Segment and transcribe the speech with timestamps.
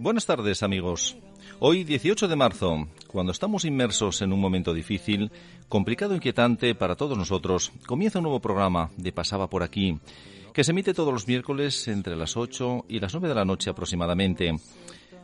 [0.00, 1.18] Buenas tardes amigos.
[1.58, 5.30] Hoy 18 de marzo, cuando estamos inmersos en un momento difícil,
[5.68, 10.00] complicado e inquietante para todos nosotros, comienza un nuevo programa de Pasaba por aquí,
[10.54, 13.68] que se emite todos los miércoles entre las 8 y las 9 de la noche
[13.68, 14.56] aproximadamente.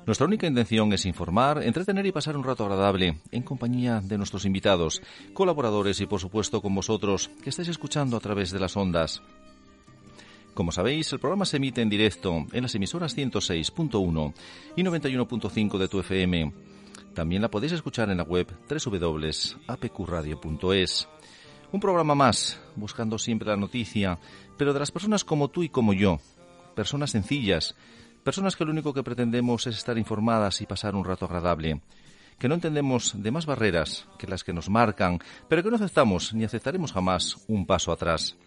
[0.04, 4.44] Nuestra única intención es informar, entretener y pasar un rato agradable en compañía de nuestros
[4.44, 5.00] invitados,
[5.32, 9.22] colaboradores y por supuesto con vosotros que estáis escuchando a través de las ondas.
[10.56, 14.32] Como sabéis, el programa se emite en directo en las emisoras 106.1
[14.74, 16.50] y 91.5 de tu FM.
[17.12, 21.08] También la podéis escuchar en la web www.apqradio.es.
[21.72, 24.18] Un programa más, buscando siempre la noticia,
[24.56, 26.20] pero de las personas como tú y como yo,
[26.74, 27.74] personas sencillas,
[28.24, 31.82] personas que lo único que pretendemos es estar informadas y pasar un rato agradable,
[32.38, 35.18] que no entendemos de más barreras que las que nos marcan,
[35.50, 38.38] pero que no aceptamos ni aceptaremos jamás un paso atrás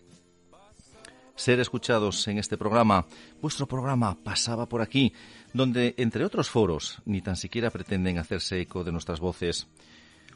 [1.40, 3.06] ser escuchados en este programa.
[3.42, 5.14] Vuestro programa pasaba por aquí,
[5.54, 9.68] donde, entre otros foros, ni tan siquiera pretenden hacerse eco de nuestras voces.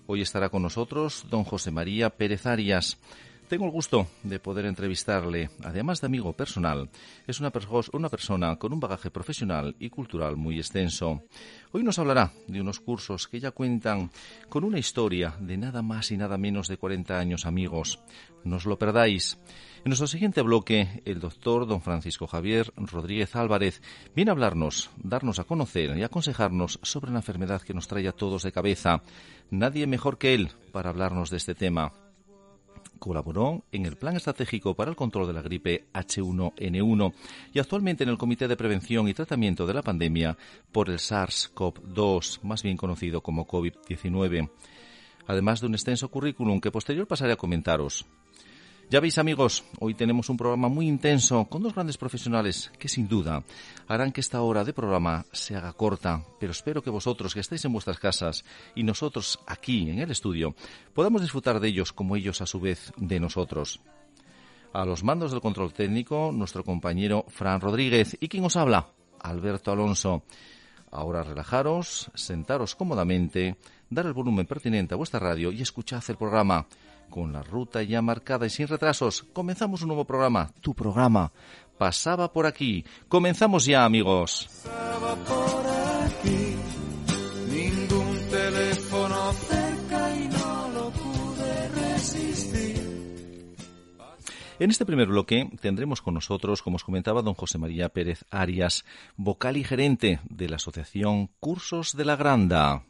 [0.07, 2.97] Hoy estará con nosotros don José María Pérez Arias.
[3.47, 6.89] Tengo el gusto de poder entrevistarle, además de amigo personal.
[7.27, 11.23] Es una, persona con un bagaje profesional y cultural muy extenso.
[11.71, 14.09] Hoy nos hablará de unos cursos que ya cuentan
[14.49, 17.99] con una historia de nada más y nada menos de 40 años amigos.
[18.43, 19.37] No os lo perdáis.
[19.83, 23.81] En nuestro siguiente bloque, el doctor don Francisco Javier Rodríguez Álvarez
[24.15, 28.13] viene a hablarnos, darnos a conocer y aconsejarnos sobre una enfermedad que nos trae a
[28.13, 29.03] todos de cabeza.
[29.51, 31.91] Nadie mejor que él para hablarnos de este tema.
[33.03, 37.13] Colaboró en el Plan Estratégico para el Control de la Gripe H1N1
[37.53, 40.37] y actualmente en el Comité de Prevención y Tratamiento de la Pandemia
[40.71, 44.49] por el SARS-CoV-2, más bien conocido como COVID-19.
[45.27, 48.05] Además de un extenso currículum que posterior pasaré a comentaros.
[48.93, 53.07] Ya veis amigos, hoy tenemos un programa muy intenso con dos grandes profesionales que sin
[53.07, 53.43] duda
[53.87, 57.65] harán que esta hora de programa se haga corta, pero espero que vosotros que estáis
[57.65, 58.45] en vuestras casas
[58.75, 60.53] y nosotros aquí en el estudio
[60.93, 63.81] podamos disfrutar de ellos como ellos a su vez de nosotros.
[64.73, 68.89] A los mandos del control técnico, nuestro compañero Fran Rodríguez y quien os habla,
[69.21, 70.21] Alberto Alonso.
[70.91, 73.57] Ahora relajaros, sentaros cómodamente,
[73.89, 76.67] dar el volumen pertinente a vuestra radio y escuchad el programa
[77.13, 81.31] con la ruta ya marcada y sin retrasos, comenzamos un nuevo programa, tu programa.
[81.77, 82.83] Pasaba por aquí.
[83.07, 84.49] Comenzamos ya, amigos.
[84.63, 85.63] Pasaba por
[86.07, 86.55] aquí,
[87.51, 93.53] ningún teléfono cerca y no lo pude resistir.
[94.57, 98.85] En este primer bloque tendremos con nosotros, como os comentaba, don José María Pérez Arias,
[99.17, 102.85] vocal y gerente de la Asociación Cursos de la Granda.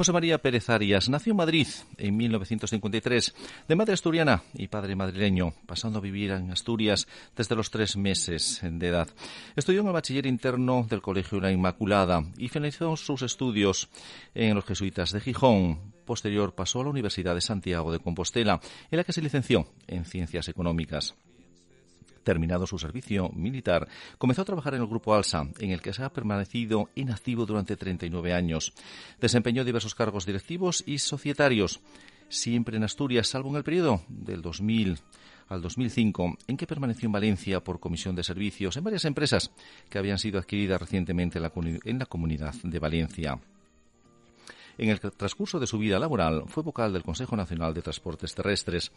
[0.00, 1.66] José María Pérez Arias nació en Madrid
[1.98, 3.34] en 1953,
[3.68, 7.06] de madre asturiana y padre madrileño, pasando a vivir en Asturias
[7.36, 9.08] desde los tres meses de edad.
[9.56, 13.90] Estudió en el bachiller interno del Colegio La Inmaculada y finalizó sus estudios
[14.34, 15.92] en los jesuitas de Gijón.
[16.06, 18.58] Posterior pasó a la Universidad de Santiago de Compostela,
[18.90, 21.14] en la que se licenció en Ciencias Económicas.
[22.24, 23.88] Terminado su servicio militar,
[24.18, 27.76] comenzó a trabajar en el Grupo ALSA, en el que se ha permanecido inactivo durante
[27.76, 28.72] 39 años.
[29.20, 31.80] Desempeñó diversos cargos directivos y societarios,
[32.28, 34.98] siempre en Asturias, salvo en el periodo del 2000
[35.48, 39.50] al 2005, en que permaneció en Valencia por comisión de servicios en varias empresas
[39.88, 41.52] que habían sido adquiridas recientemente en la,
[41.84, 43.40] en la comunidad de Valencia.
[44.80, 48.90] En el transcurso de su vida laboral fue vocal del Consejo Nacional de Transportes Terrestres,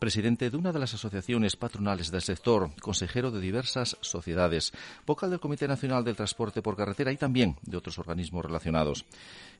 [0.00, 4.72] presidente de una de las asociaciones patronales del sector, consejero de diversas sociedades,
[5.06, 9.04] vocal del Comité Nacional del Transporte por Carretera y también de otros organismos relacionados.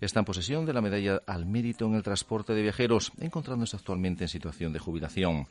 [0.00, 4.24] Está en posesión de la medalla al mérito en el transporte de viajeros, encontrándose actualmente
[4.24, 5.46] en situación de jubilación.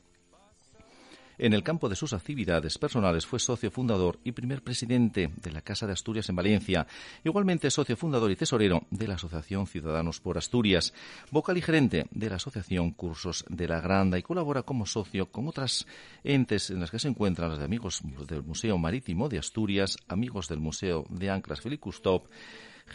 [1.39, 5.61] En el campo de sus actividades personales fue socio fundador y primer presidente de la
[5.61, 6.87] Casa de Asturias en Valencia,
[7.23, 10.95] igualmente socio fundador y tesorero de la Asociación Ciudadanos por Asturias,
[11.29, 15.47] vocal y gerente de la Asociación Cursos de la Granda y colabora como socio con
[15.47, 15.85] otras
[16.23, 20.47] entes en las que se encuentran los de amigos del Museo Marítimo de Asturias, amigos
[20.47, 22.23] del Museo de Anclas Félix Cousteau,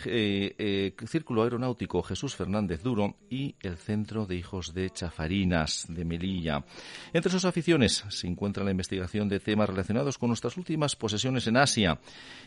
[0.06, 6.04] eh, eh, Círculo Aeronáutico Jesús Fernández Duro y el Centro de Hijos de Chafarinas de
[6.04, 6.64] Melilla.
[7.12, 11.56] Entre sus aficiones se encuentra la investigación de temas relacionados con nuestras últimas posesiones en
[11.56, 12.00] Asia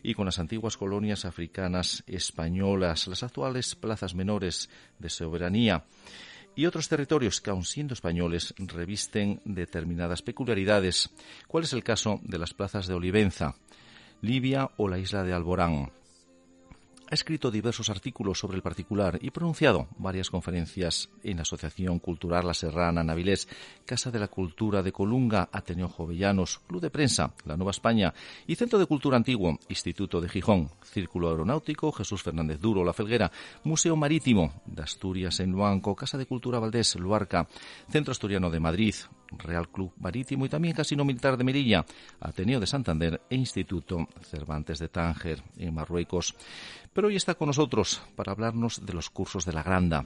[0.04, 4.70] y con las antiguas colonias africanas españolas, las actuales plazas menores
[5.00, 5.86] de soberanía
[6.56, 11.10] y otros territorios que, aun siendo españoles, revisten determinadas peculiaridades.
[11.48, 13.56] ¿Cuál es el caso de las plazas de Olivenza,
[14.22, 15.92] Libia o la isla de Alborán?
[17.16, 22.46] Ha escrito diversos artículos sobre el particular y pronunciado varias conferencias en la Asociación Cultural
[22.46, 23.48] La Serrana Navilés,
[23.86, 28.14] Casa de la Cultura de Colunga, Ateneo Jovellanos, Club de Prensa, La Nueva España
[28.46, 33.32] y Centro de Cultura Antiguo, Instituto de Gijón, Círculo Aeronáutico, Jesús Fernández Duro, La Felguera,
[33.64, 37.48] Museo Marítimo de Asturias en Luanco, Casa de Cultura Valdés, Luarca,
[37.90, 38.94] Centro Asturiano de Madrid,
[39.32, 41.86] Real Club Marítimo y también Casino Militar de Melilla,
[42.20, 46.36] Ateneo de Santander e Instituto Cervantes de Tánger en Marruecos.
[46.96, 50.06] Pero hoy está con nosotros para hablarnos de los cursos de la Granda.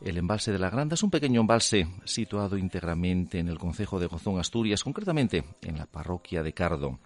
[0.00, 4.06] El embalse de la Granda es un pequeño embalse situado íntegramente en el concejo de
[4.06, 6.98] Gozón, Asturias, concretamente en la parroquia de Cardo.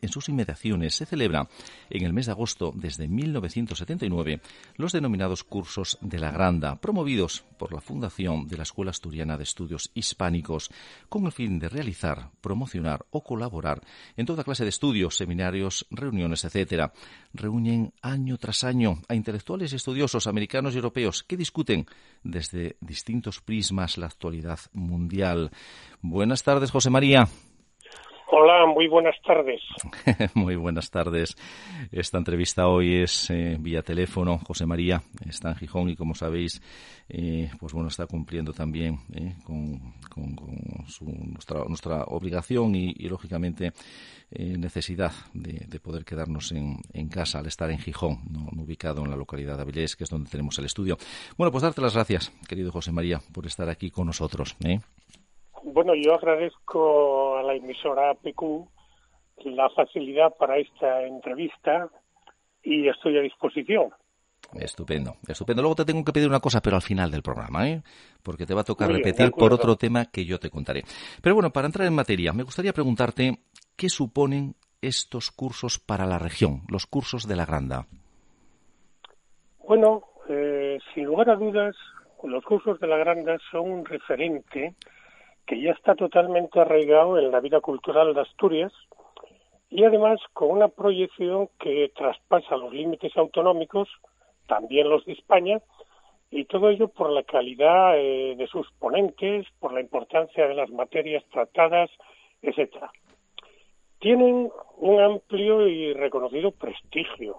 [0.00, 1.48] En sus inmediaciones se celebra
[1.90, 4.40] en el mes de agosto desde 1979
[4.76, 9.42] los denominados cursos de la Granda, promovidos por la Fundación de la Escuela Asturiana de
[9.42, 10.70] Estudios Hispánicos,
[11.08, 13.82] con el fin de realizar, promocionar o colaborar
[14.16, 16.92] en toda clase de estudios, seminarios, reuniones, etc.
[17.34, 21.86] Reúnen año tras año a intelectuales y estudiosos americanos y europeos que discuten
[22.22, 25.50] desde distintos prismas la actualidad mundial.
[26.00, 27.28] Buenas tardes, José María.
[28.30, 29.62] Hola, muy buenas tardes.
[30.34, 31.34] muy buenas tardes.
[31.90, 34.38] Esta entrevista hoy es eh, vía teléfono.
[34.46, 36.60] José María está en Gijón y, como sabéis,
[37.08, 39.94] eh, pues bueno, está cumpliendo también eh, con,
[41.68, 43.72] nuestra, obligación y, lógicamente,
[44.30, 49.56] necesidad de, poder quedarnos en, casa al estar en Gijón, no, ubicado en la localidad
[49.56, 50.98] de Avilés, que es donde tenemos el estudio.
[51.38, 54.54] Bueno, pues darte las gracias, querido José María, por estar aquí con nosotros.
[55.64, 58.42] Bueno, yo agradezco a la emisora APQ
[59.44, 61.88] la facilidad para esta entrevista
[62.62, 63.90] y estoy a disposición.
[64.54, 65.62] Estupendo, estupendo.
[65.62, 67.82] Luego te tengo que pedir una cosa, pero al final del programa, ¿eh?
[68.22, 70.84] Porque te va a tocar repetir por otro tema que yo te contaré.
[71.22, 73.40] Pero bueno, para entrar en materia, me gustaría preguntarte
[73.76, 77.86] qué suponen estos cursos para la región, los cursos de la Granda.
[79.66, 81.76] Bueno, eh, sin lugar a dudas,
[82.22, 84.74] los cursos de la Granda son un referente
[85.48, 88.70] que ya está totalmente arraigado en la vida cultural de Asturias
[89.70, 93.88] y además con una proyección que traspasa los límites autonómicos,
[94.46, 95.60] también los de España,
[96.30, 100.68] y todo ello por la calidad eh, de sus ponentes, por la importancia de las
[100.70, 101.90] materias tratadas,
[102.42, 102.90] etcétera.
[104.00, 107.38] Tienen un amplio y reconocido prestigio.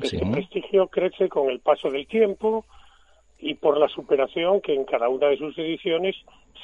[0.00, 2.64] Este prestigio crece con el paso del tiempo
[3.38, 6.16] y por la superación que en cada una de sus ediciones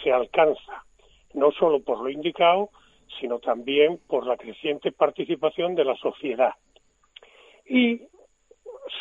[0.02, 0.84] se alcanza,
[1.32, 2.70] no solo por lo indicado,
[3.20, 6.54] sino también por la creciente participación de la sociedad.
[7.66, 8.02] Y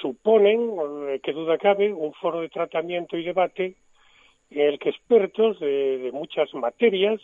[0.01, 0.77] suponen,
[1.09, 3.75] eh, que duda cabe, un foro de tratamiento y debate
[4.51, 7.19] en el que expertos de, muchas materias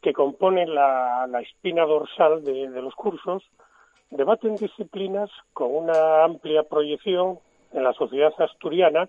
[0.00, 3.42] que componen la, espina dorsal de, de los cursos
[4.10, 7.40] debaten disciplinas con una amplia proyección
[7.72, 9.08] en la sociedad asturiana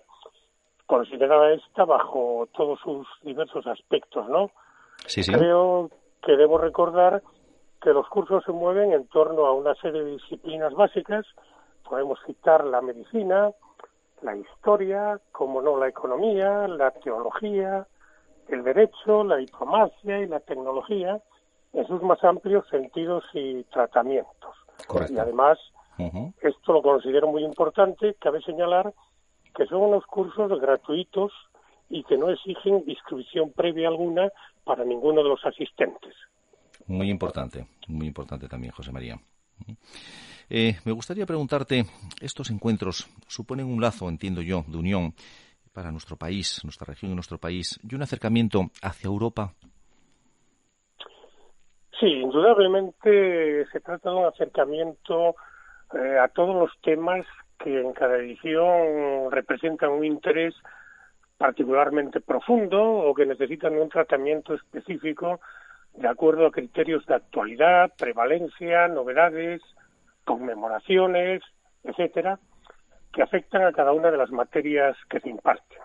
[0.86, 4.50] considerada esta bajo todos sus diversos aspectos, ¿no?
[5.06, 5.32] Sí, sí.
[5.32, 5.90] Creo
[6.22, 7.22] que debo recordar
[7.82, 11.26] que los cursos se mueven en torno a una serie de disciplinas básicas.
[11.88, 13.50] Podemos citar la medicina,
[14.22, 17.86] la historia, como no la economía, la teología,
[18.48, 21.20] el derecho, la diplomacia y la tecnología
[21.72, 24.56] en sus más amplios sentidos y tratamientos.
[24.86, 25.12] Correcto.
[25.12, 25.58] Y además,
[26.40, 28.92] esto lo considero muy importante, cabe señalar
[29.56, 31.32] que son unos cursos gratuitos
[31.88, 34.30] y que no exigen inscripción previa alguna
[34.64, 36.14] para ninguno de los asistentes.
[36.86, 39.16] Muy importante, muy importante también, José María.
[40.50, 41.84] Eh, me gustaría preguntarte,
[42.20, 45.14] estos encuentros suponen un lazo, entiendo yo, de unión
[45.72, 49.54] para nuestro país, nuestra región y nuestro país, y un acercamiento hacia Europa.
[51.98, 55.34] Sí, indudablemente se trata de un acercamiento
[55.94, 57.24] eh, a todos los temas
[57.58, 60.54] que en cada edición representan un interés
[61.38, 65.40] particularmente profundo o que necesitan un tratamiento específico
[65.94, 69.62] de acuerdo a criterios de actualidad, prevalencia, novedades,
[70.24, 71.42] conmemoraciones,
[71.84, 72.38] etcétera,
[73.12, 75.78] que afectan a cada una de las materias que se imparten.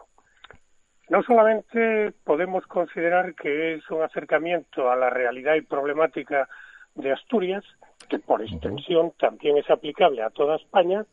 [1.09, 6.47] No solamente podemos considerar que es un acercamiento a la realidad y problemática
[6.95, 7.63] de Asturias,
[8.09, 11.05] que por extensión también es aplicable a toda España,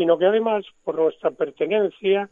[0.00, 2.30] sino que además, por nuestra pertenencia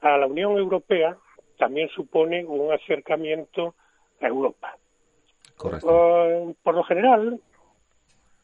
[0.00, 1.14] a la Unión Europea,
[1.58, 3.74] también supone un acercamiento
[4.22, 4.78] a Europa.
[5.58, 5.86] Correcto.
[5.86, 7.38] Uh, por lo general,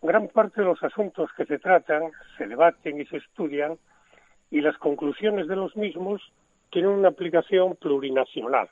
[0.02, 3.78] gran parte de los asuntos que se tratan se debaten y se estudian
[4.50, 6.20] y las conclusiones de los mismos
[6.70, 8.68] tienen una aplicación plurinacional.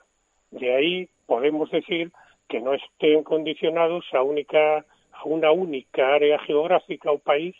[0.50, 2.12] De ahí podemos decir
[2.50, 7.56] que no estén condicionados a, única, a una única área geográfica o país,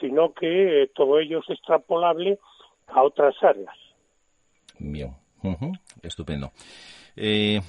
[0.00, 2.38] sino que eh, todo ello es extrapolable
[2.88, 3.74] a otras áreas.
[4.78, 5.14] Bien,
[6.02, 6.52] estupendo.
[7.14, 7.60] Eh,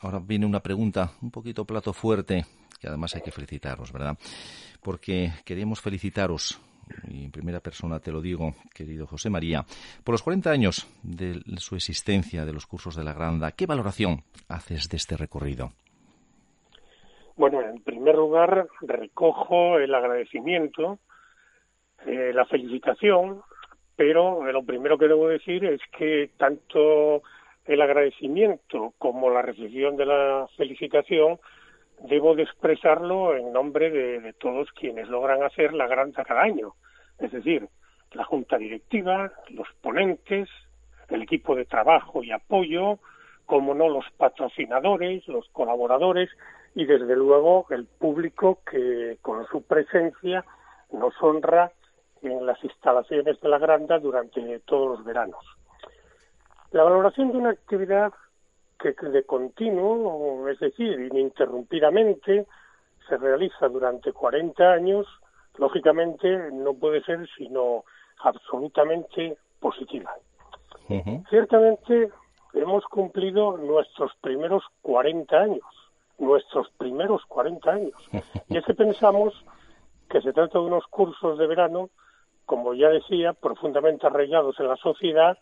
[0.00, 2.44] ahora viene una pregunta un poquito plato fuerte,
[2.80, 4.16] que además hay que felicitaros, ¿verdad?
[4.82, 6.60] Porque queríamos felicitaros,
[7.08, 9.64] y en primera persona te lo digo, querido José María,
[10.02, 13.52] por los 40 años de su existencia de los cursos de la Granda.
[13.52, 15.72] ¿Qué valoración haces de este recorrido?
[17.36, 21.00] Bueno, en primer lugar, recojo el agradecimiento,
[22.06, 23.42] eh, la felicitación,
[23.96, 27.22] pero lo primero que debo decir es que tanto
[27.64, 31.38] el agradecimiento como la recepción de la felicitación
[32.08, 36.74] debo de expresarlo en nombre de, de todos quienes logran hacer la granja cada año,
[37.18, 37.68] es decir,
[38.12, 40.48] la junta directiva, los ponentes,
[41.08, 42.98] el equipo de trabajo y apoyo,
[43.46, 46.30] como no los patrocinadores, los colaboradores
[46.74, 50.44] y desde luego el público que con su presencia
[50.92, 51.72] nos honra
[52.32, 55.44] en las instalaciones de la Granda durante todos los veranos.
[56.72, 58.12] La valoración de una actividad
[58.78, 62.46] que de continuo, es decir, ininterrumpidamente,
[63.08, 65.06] se realiza durante 40 años,
[65.56, 67.84] lógicamente no puede ser sino
[68.22, 70.12] absolutamente positiva.
[70.88, 71.28] Uh -huh.
[71.28, 72.10] Ciertamente
[72.54, 75.64] hemos cumplido nuestros primeros 40 años,
[76.18, 77.94] nuestros primeros 40 años.
[78.48, 79.32] Y es que pensamos
[80.08, 81.90] que se trata de unos cursos de verano,
[82.46, 85.38] como ya decía, profundamente arraigados en la sociedad,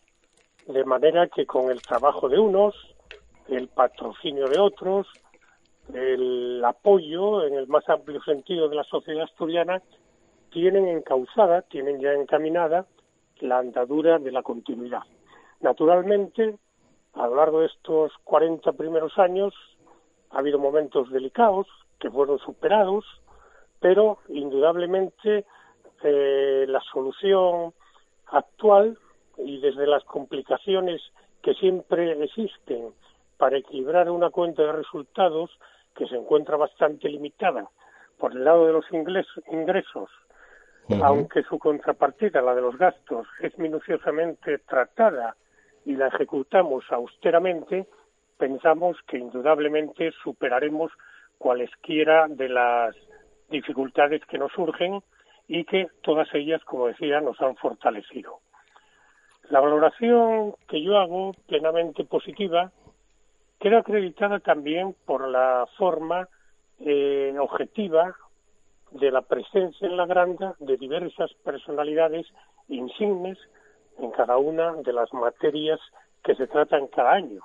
[0.66, 2.74] de manera que con el trabajo de unos,
[3.48, 5.08] el patrocinio de otros,
[5.92, 9.82] el apoyo en el más amplio sentido de la sociedad asturiana,
[10.50, 12.86] tienen encauzada, tienen ya encaminada
[13.40, 15.02] la andadura de la continuidad.
[15.60, 16.56] Naturalmente,
[17.14, 19.54] a lo largo de estos 40 primeros años
[20.30, 21.66] ha habido momentos delicados
[21.98, 23.04] que fueron superados,
[23.80, 25.44] pero indudablemente
[26.04, 27.72] eh, la solución
[28.26, 28.98] actual
[29.38, 31.00] y desde las complicaciones
[31.42, 32.92] que siempre existen
[33.36, 35.50] para equilibrar una cuenta de resultados
[35.94, 37.68] que se encuentra bastante limitada
[38.18, 40.10] por el lado de los ingresos,
[40.88, 41.04] uh -huh.
[41.04, 45.34] aunque su contrapartida, la de los gastos, es minuciosamente tratada
[45.84, 47.86] y la ejecutamos austeramente,
[48.38, 50.92] pensamos que indudablemente superaremos
[51.38, 52.94] cualesquiera de las
[53.50, 55.02] dificultades que nos surgen
[55.52, 58.38] y que todas ellas, como decía, nos han fortalecido.
[59.50, 62.72] La valoración que yo hago, plenamente positiva,
[63.60, 66.26] queda acreditada también por la forma
[66.80, 68.16] eh, objetiva
[68.92, 72.26] de la presencia en la granja de diversas personalidades
[72.68, 73.36] insignes
[73.98, 75.80] en cada una de las materias
[76.24, 77.42] que se tratan cada año,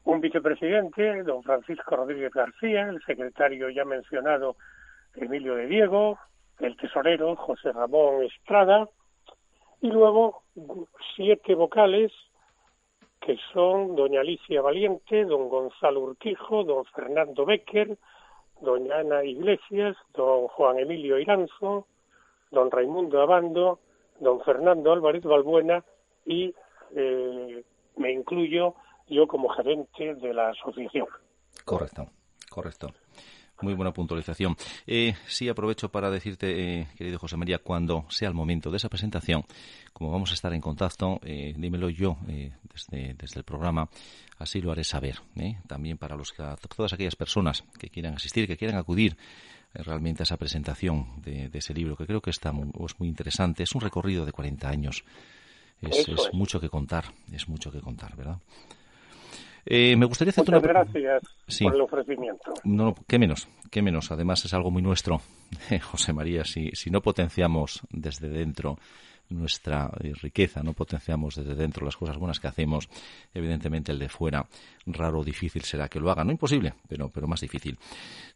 [0.05, 4.55] un vicepresidente, don Francisco Rodríguez García, el secretario ya mencionado,
[5.15, 6.17] Emilio de Diego,
[6.59, 8.89] el tesorero, José Ramón Estrada,
[9.81, 10.43] y luego
[11.15, 12.11] siete vocales
[13.19, 17.97] que son doña Alicia Valiente, don Gonzalo Urquijo, don Fernando Becker,
[18.59, 21.87] doña Ana Iglesias, don Juan Emilio Iranzo,
[22.51, 23.79] don Raimundo Abando,
[24.23, 25.83] don Fernando Álvarez Balbuena
[26.25, 26.53] y
[26.95, 27.63] eh,
[27.97, 28.75] me incluyo
[29.07, 31.07] yo como gerente de la asociación.
[31.65, 32.07] Correcto,
[32.49, 32.87] correcto.
[33.61, 34.57] Muy buena puntualización.
[34.85, 38.89] Eh, sí, aprovecho para decirte, eh, querido José María, cuando sea el momento de esa
[38.89, 39.45] presentación,
[39.93, 43.89] como vamos a estar en contacto, eh, dímelo yo desde, desde, el programa,
[44.39, 45.19] así lo haré saber.
[45.67, 46.33] También para los,
[46.75, 49.15] todas aquellas personas que quieran asistir, que quieran acudir
[49.73, 53.63] realmente a esa presentación de, ese libro, que creo que está muy, es muy interesante.
[53.63, 55.05] Es un recorrido de 40 años.
[55.81, 58.39] Es, es mucho que contar, es mucho que contar, ¿verdad?
[59.65, 61.21] Eh, me gustaría hacerte Muchas gracias
[61.61, 62.53] por el ofrecimiento.
[62.63, 64.11] No, qué menos, qué menos.
[64.11, 65.21] Además es algo muy nuestro,
[65.91, 66.43] José María.
[66.43, 68.77] Si, si no potenciamos desde dentro
[69.29, 72.89] nuestra eh, riqueza, no potenciamos desde dentro las cosas buenas que hacemos,
[73.33, 74.45] evidentemente el de fuera
[74.85, 76.23] raro o difícil será que lo haga.
[76.23, 77.77] No imposible, pero, pero más difícil.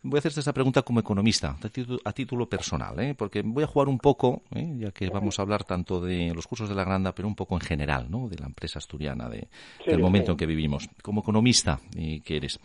[0.01, 1.57] Voy a hacerte esta pregunta como economista,
[2.03, 3.15] a título, personal, ¿eh?
[3.15, 4.75] porque voy a jugar un poco, ¿eh?
[4.77, 7.55] ya que vamos a hablar tanto de los cursos de la Granda, pero un poco
[7.55, 8.29] en general, ¿no?
[8.29, 9.47] de la empresa asturiana, de,
[9.85, 10.89] del momento en que vivimos.
[11.01, 12.59] Como economista que eres,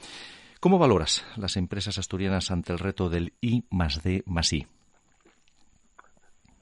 [0.60, 4.66] ¿cómo valoras las empresas asturianas ante el reto del I más D más I?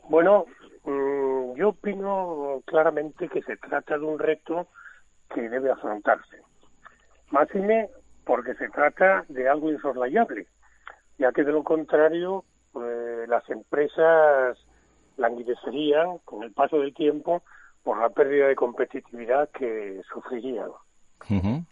[0.09, 0.47] Bueno,
[1.61, 4.69] yo opino claramente que se trata de un reto
[5.29, 6.39] que debe afrontarse.
[7.31, 7.91] Máxime
[8.25, 10.47] porque se trata de algo insoslayable,
[11.19, 14.57] ya que de lo contrario pues, las empresas
[15.19, 17.43] languidecerían con el paso del tiempo
[17.83, 20.71] por la pérdida de competitividad que sufrirían.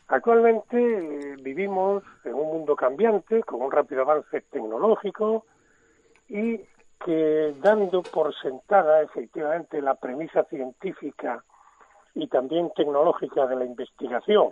[0.08, 5.46] Actualmente eh, vivimos en un mundo cambiante, con un rápido avance tecnológico
[6.28, 6.60] y
[7.04, 11.44] que dando por sentada efectivamente la premisa científica
[12.14, 14.50] y también tecnológica de la investigación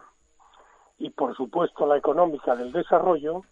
[0.98, 3.42] y por supuesto la económica del desarrollo,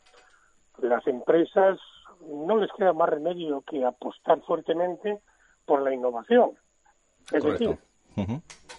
[0.79, 1.79] las empresas
[2.27, 5.21] no les queda más remedio que apostar fuertemente
[5.67, 6.53] por la innovación.
[7.33, 7.79] Es decir,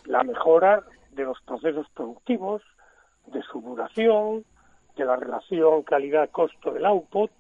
[0.06, 2.62] la mejora de los procesos productivos,
[3.28, 4.46] de su duración,
[4.96, 7.32] de la relación calidad-costo del output,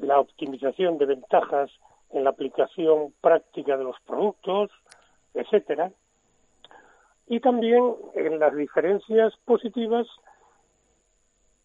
[0.00, 1.70] la optimización de ventajas
[2.10, 4.70] en la aplicación práctica de los productos,
[5.34, 5.92] etcétera,
[7.26, 10.06] y también en las diferencias positivas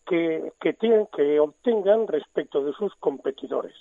[0.06, 3.74] que, tienen, que obtengan respecto de sus competidores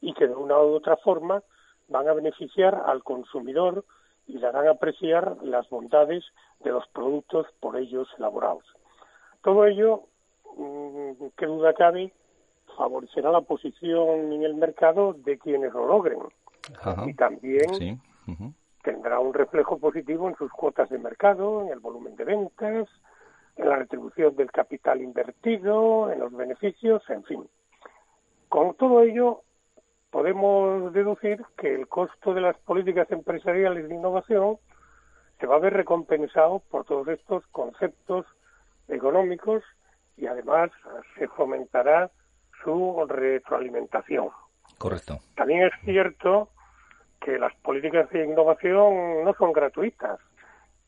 [0.00, 1.42] y que de una u otra forma
[1.88, 3.84] van a beneficiar al consumidor
[4.26, 6.24] y le harán apreciar las bondades
[6.60, 8.64] de los productos por ellos elaborados.
[9.42, 10.04] Todo ello,
[10.56, 12.12] mm, qué duda cabe,
[12.80, 16.18] favorecerá la posición en el mercado de quienes lo logren.
[17.06, 18.00] Y también
[18.82, 22.88] tendrá un reflejo positivo en sus cuotas de mercado, en el volumen de ventas,
[23.56, 27.46] en la retribución del capital invertido, en los beneficios, en fin.
[28.48, 29.42] Con todo ello,
[30.10, 34.56] podemos deducir que el costo de las políticas empresariales de innovación
[35.38, 38.24] se va a ver recompensado por todos estos conceptos
[38.88, 39.62] económicos
[40.16, 40.70] y además
[41.18, 42.10] se fomentará
[42.62, 44.30] su retroalimentación.
[44.78, 45.18] Correcto.
[45.36, 46.50] También es cierto
[47.20, 50.18] que las políticas de innovación no son gratuitas,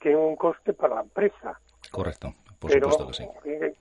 [0.00, 1.60] tienen un coste para la empresa.
[1.90, 3.28] Correcto, por supuesto que sí.
[3.44, 3.74] Eh,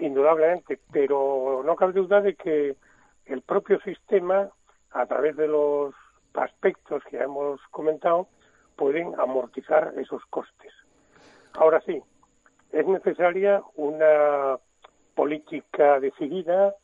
[0.00, 2.76] indudablemente, pero no cabe duda de que
[3.26, 4.50] el propio sistema,
[4.90, 5.94] a través de los
[6.34, 8.28] aspectos que hemos comentado,
[8.76, 10.72] pueden amortizar esos costes.
[11.54, 12.02] Ahora sí,
[12.72, 14.58] es necesaria una
[15.14, 16.74] política decidida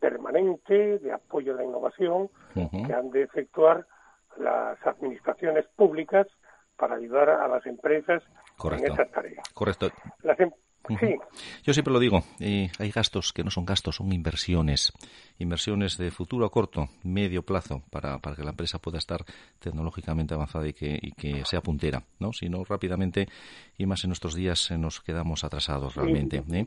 [0.00, 3.86] permanente de apoyo a la innovación que han de efectuar
[4.36, 6.26] las administraciones públicas
[6.76, 8.22] para ayudar a las empresas
[8.64, 9.42] en esa tarea.
[9.54, 9.90] Correcto.
[10.38, 10.52] Em-
[10.88, 11.16] Sí.
[11.64, 14.92] Yo siempre lo digo, eh, hay gastos que no son gastos, son inversiones.
[15.38, 19.20] Inversiones de futuro a corto, medio plazo, para, para que la empresa pueda estar
[19.58, 22.32] tecnológicamente avanzada y que, y que sea puntera, ¿no?
[22.32, 23.28] Si no, rápidamente,
[23.76, 26.42] y más en nuestros días, eh, nos quedamos atrasados realmente.
[26.52, 26.66] ¿eh?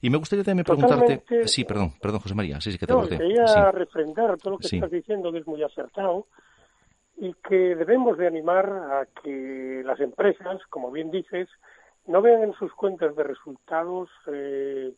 [0.00, 1.22] Y me gustaría también preguntarte...
[1.46, 4.66] Sí, perdón, perdón, José María, sí, sí que te no, Quería refrendar todo lo que
[4.66, 6.26] estás diciendo, que es muy acertado,
[7.16, 11.48] y que debemos de animar a que las empresas, como bien dices,
[12.08, 14.92] no vean en sus cuentas de resultados eh,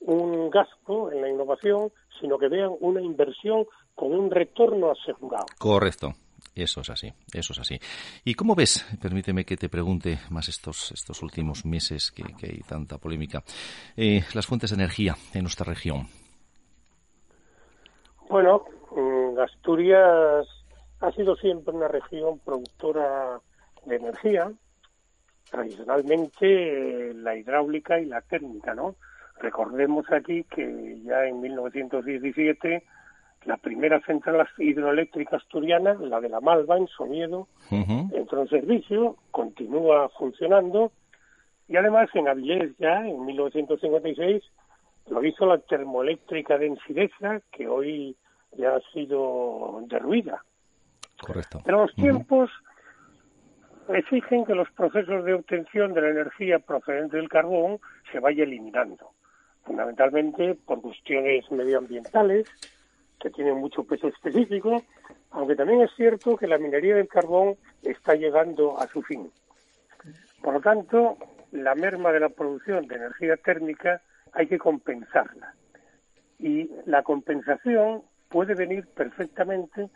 [0.00, 5.46] un gasto en la innovación, sino que vean una inversión con un retorno asegurado.
[5.58, 6.12] Correcto.
[6.54, 7.78] Eso es así, eso es así.
[8.24, 12.98] ¿Y cómo ves, permíteme que te pregunte más estos, estos últimos meses que, hay tanta
[12.98, 13.42] polémica,
[13.96, 16.08] eh, las fuentes de energía en nuestra región?
[18.28, 20.46] Bueno, mm, Asturias
[21.00, 23.40] ha sido siempre una región productora
[23.86, 24.52] de energía,
[25.52, 28.96] tradicionalmente la hidráulica y la térmica, ¿no?
[29.38, 32.82] Recordemos aquí que ya en 1917
[33.44, 40.08] la primera central hidroeléctrica asturiana, la de la Malva en Somiedo, entró en servicio, continúa
[40.18, 40.92] funcionando
[41.68, 44.42] y además en Avilés ya en 1956
[45.10, 48.16] Lo hizo la termoeléctrica de Ensideza, que hoy
[48.56, 50.44] ya ha sido derruida.
[51.20, 51.60] Correcto.
[51.64, 52.50] Pero los tiempos
[53.88, 57.78] exigen que los procesos de obtención de la energía procedente del carbón
[58.10, 59.10] se vaya eliminando,
[59.64, 62.48] fundamentalmente por cuestiones medioambientales,
[63.20, 64.82] que tienen mucho peso específico,
[65.30, 69.30] aunque también es cierto que la minería del carbón está llegando a su fin.
[70.42, 71.16] Por lo tanto,
[71.52, 75.54] la merma de la producción de energía térmica hay que compensarla.
[76.38, 79.88] Y la compensación puede venir perfectamente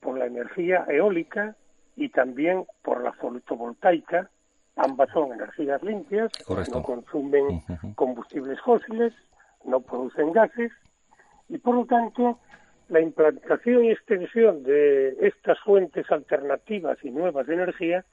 [0.00, 1.56] por la energía eólica
[1.96, 4.30] y también por la fotovoltaica.
[4.76, 6.30] Ambas son energías limpias,
[6.70, 7.62] no consumen
[7.94, 9.14] combustibles fósiles,
[9.64, 10.70] no producen gases
[11.48, 12.38] y por lo tanto
[12.88, 18.04] la implantación y extensión de estas fuentes alternativas y nuevas de energía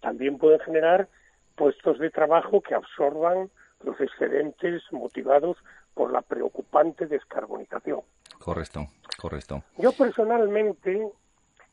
[0.00, 1.08] también puede generar
[1.56, 3.50] puestos de trabajo que absorban
[3.84, 5.56] los excedentes motivados
[5.94, 8.00] por la preocupante descarbonización.
[8.38, 8.86] Correcto,
[9.20, 9.62] correcto.
[9.76, 11.08] Yo personalmente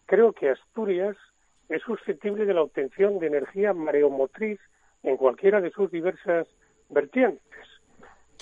[0.06, 1.16] creo que Asturias
[1.70, 4.60] es susceptible de la obtención de energía mareomotriz
[5.04, 6.48] en cualquiera de sus diversas
[6.90, 7.44] vertientes.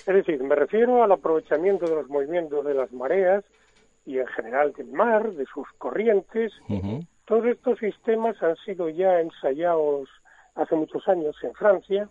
[0.07, 3.43] Es decir, me refiero al aprovechamiento de los movimientos de las mareas
[4.05, 6.53] y en general del mar, de sus corrientes.
[7.25, 10.09] Todos estos sistemas han sido ya ensayados
[10.55, 12.09] hace muchos años en Francia,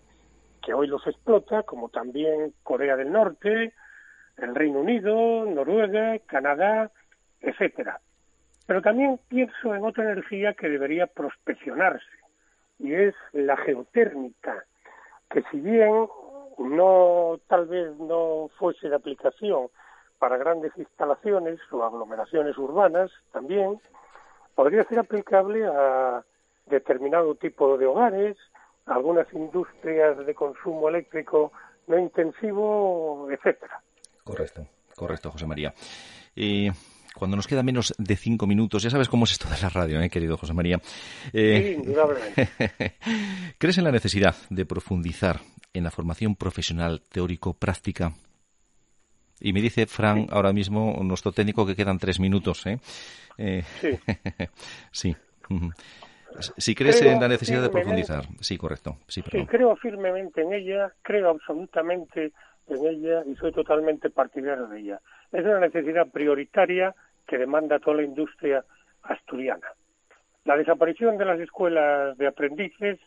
[0.63, 3.73] que hoy los explota, como también Corea del Norte,
[4.37, 6.91] el Reino Unido, Noruega, Canadá,
[7.41, 8.01] etcétera.
[8.67, 12.05] Pero también pienso en otra energía que debería prospeccionarse,
[12.79, 14.65] y es la geotérmica,
[15.31, 16.09] que si bien
[16.59, 19.69] no tal vez no fuese de aplicación
[20.19, 23.79] para grandes instalaciones o aglomeraciones urbanas también,
[24.55, 26.25] podría ser aplicable a
[26.67, 28.37] determinado tipo de hogares,
[28.87, 31.53] algunas industrias de consumo eléctrico
[31.87, 33.81] no intensivo, etcétera.
[34.25, 35.73] Correcto, correcto, José María.
[36.35, 36.71] Y
[37.17, 40.01] cuando nos queda menos de cinco minutos, ya sabes cómo es esto de la radio,
[40.01, 40.79] ¿eh, querido José María.
[41.33, 41.93] Eh, sí,
[43.59, 45.41] ¿Crees en la necesidad de profundizar
[45.73, 48.13] en la formación profesional teórico-práctica?
[49.41, 52.67] Y me dice Fran ahora mismo, nuestro técnico, que quedan tres minutos.
[52.67, 52.79] ¿eh?
[53.39, 53.99] eh sí.
[54.91, 55.17] sí.
[56.59, 58.27] Si crees en la necesidad de profundizar.
[58.41, 58.99] Sí, correcto.
[59.09, 62.33] Sí, sí, creo firmemente en ella, creo absolutamente
[62.69, 65.01] en ella y soy totalmente partidario de ella.
[65.33, 66.95] Es una necesidad prioritaria
[67.27, 68.65] que demanda toda la industria
[69.03, 69.67] asturiana.
[70.45, 73.01] La desaparición de las escuelas de aprendices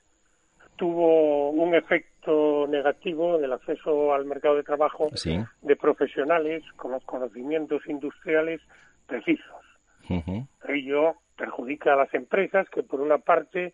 [0.76, 5.10] tuvo un efecto negativo en el acceso al mercado de trabajo
[5.62, 8.62] de profesionales con los conocimientos industriales
[9.06, 9.66] precisos.
[10.68, 13.74] Ello perjudica a las empresas que, por una parte,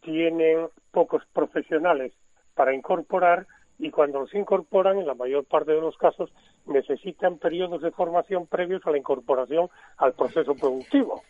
[0.00, 2.12] tienen pocos profesionales
[2.54, 3.46] para incorporar
[3.78, 6.32] y cuando los incorporan, en la mayor parte de los casos,
[6.66, 11.22] necesitan periodos de formación previos a la incorporación al proceso productivo.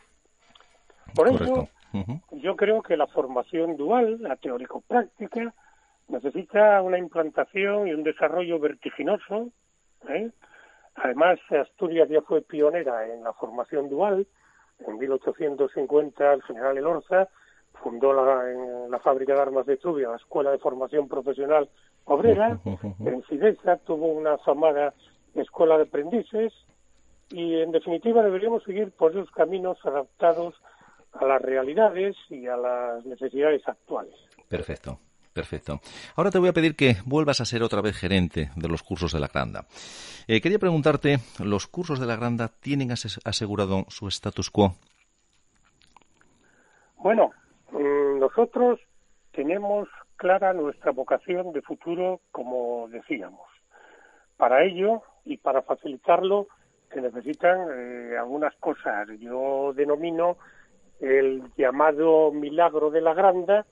[1.14, 1.68] Por eso,
[2.32, 5.54] yo creo que la formación dual, la teórico-práctica,
[6.08, 9.50] necesita una implantación y un desarrollo vertiginoso.
[10.08, 10.30] ¿eh?
[10.94, 14.26] Además, Asturias ya fue pionera en la formación dual.
[14.86, 17.28] En 1850, el general Elorza
[17.82, 21.68] fundó la, en la fábrica de armas de Trubia la Escuela de Formación Profesional
[22.06, 22.58] Obrera.
[22.64, 24.94] En Cidesa tuvo una afamada
[25.34, 26.52] Escuela de Aprendices.
[27.30, 30.54] Y, en definitiva, deberíamos seguir por esos caminos adaptados
[31.12, 34.14] a las realidades y a las necesidades actuales.
[34.48, 34.98] Perfecto.
[35.32, 35.80] Perfecto.
[36.14, 39.12] Ahora te voy a pedir que vuelvas a ser otra vez gerente de los cursos
[39.12, 39.66] de la Granda.
[40.26, 44.76] Eh, quería preguntarte, ¿los cursos de la Granda tienen asegurado su status quo?
[46.96, 47.32] Bueno,
[47.70, 48.80] mm, nosotros
[49.32, 53.48] tenemos clara nuestra vocación de futuro, como decíamos.
[54.36, 56.48] Para ello y para facilitarlo
[56.92, 59.08] se necesitan eh, algunas cosas.
[59.18, 60.36] Yo denomino
[61.00, 63.66] el llamado milagro de la granda,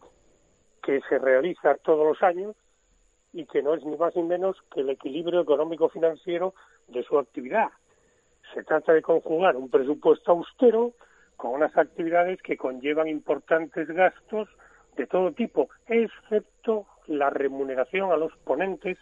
[0.83, 2.55] que se realiza todos los años
[3.33, 6.55] y que no es ni más ni menos que el equilibrio económico-financiero
[6.89, 7.69] de su actividad.
[8.53, 10.93] Se trata de conjugar un presupuesto austero
[11.37, 14.49] con unas actividades que conllevan importantes gastos
[14.97, 18.99] de todo tipo, excepto la remuneración a los ponentes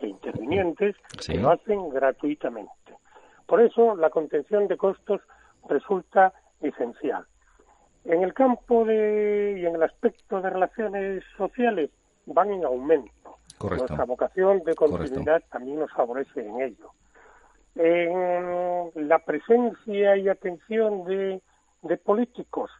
[0.00, 2.70] e intervinientes que lo hacen gratuitamente.
[3.46, 5.20] Por eso la contención de costos
[5.68, 7.26] resulta esencial.
[8.04, 11.90] En el campo de, y en el aspecto de relaciones sociales
[12.26, 13.36] van en aumento.
[13.60, 16.90] Nuestra vocación de continuidad también nos favorece en ello.
[17.76, 21.40] En la presencia y atención de,
[22.04, 22.70] políticos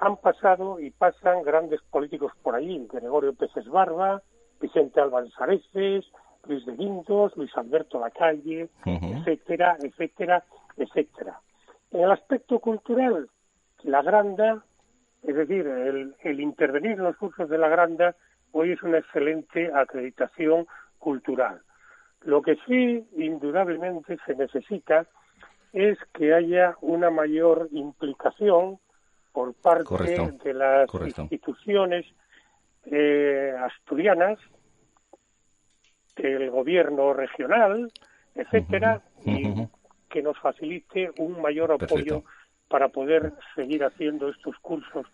[0.00, 4.22] han pasado y pasan grandes políticos por ahí, Gregorio Peces Barba,
[4.60, 6.10] Vicente Álvarez Areces,
[6.46, 10.42] Luis de Guindos, Luis Alberto Lacalle, etcétera, etcétera,
[10.76, 11.38] etcétera.
[11.90, 13.28] En el aspecto cultural,
[13.82, 14.64] la Granda,
[15.22, 18.16] es decir, el, el intervenir en los cursos de la Granda,
[18.52, 20.66] hoy es una excelente acreditación
[20.98, 21.60] cultural.
[22.22, 25.06] Lo que sí, indudablemente, se necesita
[25.74, 28.78] es que haya una mayor implicación
[29.32, 30.88] por parte de las
[31.18, 32.06] instituciones
[32.86, 34.38] eh, asturianas,
[36.16, 37.90] del gobierno regional,
[38.34, 39.66] etcétera, y
[40.08, 42.24] que nos facilite un mayor apoyo
[42.68, 45.06] para poder seguir haciendo estos cursos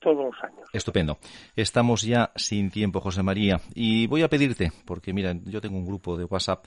[0.00, 0.68] todos los años.
[0.72, 1.18] Estupendo.
[1.56, 5.86] Estamos ya sin tiempo, José María, y voy a pedirte, porque mira, yo tengo un
[5.86, 6.64] grupo de WhatsApp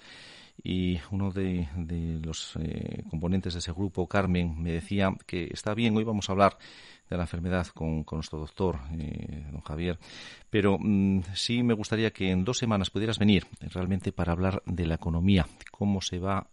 [0.63, 1.67] y uno de,
[2.23, 6.33] los eh, componentes de ese grupo, Carmen, me decía que está bien, hoy vamos a
[6.33, 6.57] hablar
[7.09, 9.97] de la enfermedad con, nuestro doctor, eh, don Javier,
[10.49, 14.85] pero mm, sí me gustaría que en dos semanas pudieras venir realmente para hablar de
[14.85, 16.47] la economía, cómo se va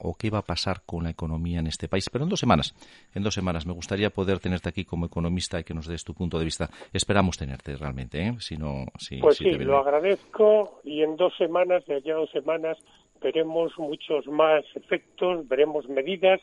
[0.00, 2.08] o qué va a pasar con la economía en este país.
[2.10, 2.74] Pero en dos semanas,
[3.14, 6.14] en dos semanas, me gustaría poder tenerte aquí como economista y que nos des tu
[6.14, 6.70] punto de vista.
[6.92, 8.34] Esperamos tenerte realmente, ¿eh?
[8.40, 12.30] Si no, si, pues sí, lo agradezco y en dos semanas, de allá a dos
[12.30, 12.78] semanas,
[13.22, 16.40] veremos muchos más efectos, veremos medidas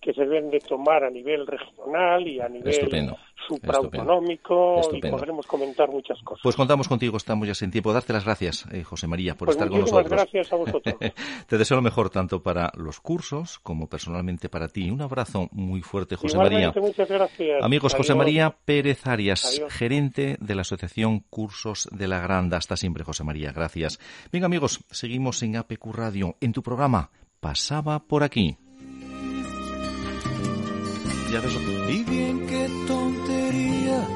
[0.00, 3.14] que se deben de tomar a nivel regional y a nivel
[3.46, 6.42] supraautonómico y podremos comentar muchas cosas.
[6.42, 7.92] Pues contamos contigo, estamos ya sin tiempo.
[7.92, 10.10] Darte las gracias, eh, José María, por pues estar con nosotros.
[10.10, 10.94] gracias a vosotros.
[11.46, 14.90] Te deseo lo mejor tanto para los cursos como personalmente para ti.
[14.90, 16.72] Un abrazo muy fuerte, José María.
[16.74, 17.62] Muchas gracias.
[17.62, 22.56] Amigos, José María Pérez Arias, gerente de la Asociación Cursos de la Granda.
[22.56, 23.52] Hasta siempre, José María.
[23.52, 23.98] Gracias.
[24.32, 27.10] Venga, amigos, seguimos en APQ Radio, en tu programa
[27.40, 28.58] Pasaba por aquí.
[31.32, 34.08] Y bien qué tontería,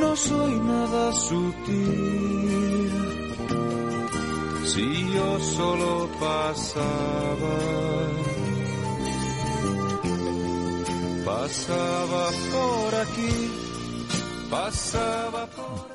[0.00, 2.90] no soy nada sutil.
[4.64, 7.56] Si yo solo pasaba,
[11.26, 13.50] pasaba por aquí,
[14.50, 15.93] pasaba por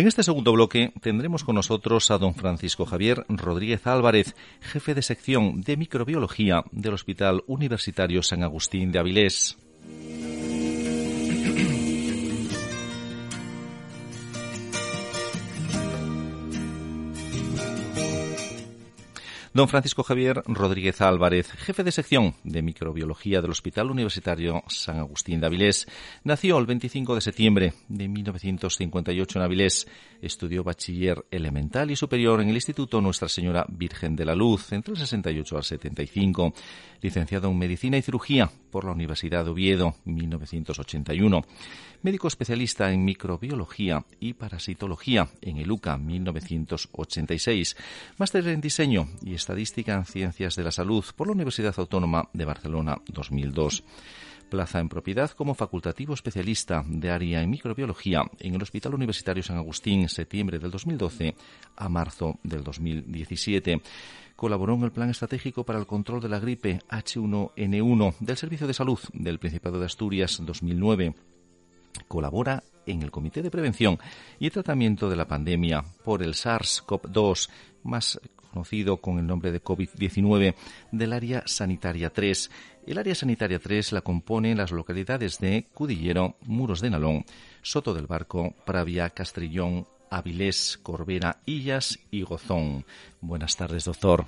[0.00, 5.02] en este segundo bloque tendremos con nosotros a don Francisco Javier Rodríguez Álvarez, jefe de
[5.02, 9.58] sección de microbiología del Hospital Universitario San Agustín de Avilés.
[19.52, 25.40] Don Francisco Javier Rodríguez Álvarez, jefe de sección de microbiología del Hospital Universitario San Agustín
[25.40, 25.88] de Avilés,
[26.22, 29.88] nació el 25 de septiembre de 1958 en Avilés.
[30.22, 34.92] Estudió bachiller elemental y superior en el Instituto Nuestra Señora Virgen de la Luz entre
[34.92, 36.54] el 68 al 75.
[37.02, 41.44] Licenciado en Medicina y Cirugía por la Universidad de Oviedo, 1981
[42.02, 47.76] médico especialista en microbiología y parasitología en el UCA 1986,
[48.16, 52.44] máster en diseño y estadística en ciencias de la salud por la Universidad Autónoma de
[52.44, 53.84] Barcelona 2002
[54.50, 59.56] plaza en propiedad como facultativo especialista de área en microbiología en el Hospital Universitario San
[59.56, 61.36] Agustín, septiembre del 2012
[61.76, 63.80] a marzo del 2017.
[64.40, 68.72] Colaboró en el Plan Estratégico para el Control de la Gripe H1N1 del Servicio de
[68.72, 71.14] Salud del Principado de Asturias 2009
[72.08, 73.98] colabora en el Comité de Prevención
[74.38, 77.50] y Tratamiento de la Pandemia por el SARS-CoV-2,
[77.82, 78.18] más
[78.50, 80.54] conocido con el nombre de COVID-19,
[80.90, 82.50] del Área Sanitaria 3.
[82.86, 87.26] El Área Sanitaria 3 la componen las localidades de Cudillero, Muros de Nalón,
[87.60, 92.84] Soto del Barco, Pravia, Castrillón, Avilés, Corbera, Illas y Gozón.
[93.20, 94.26] Buenas tardes, doctor.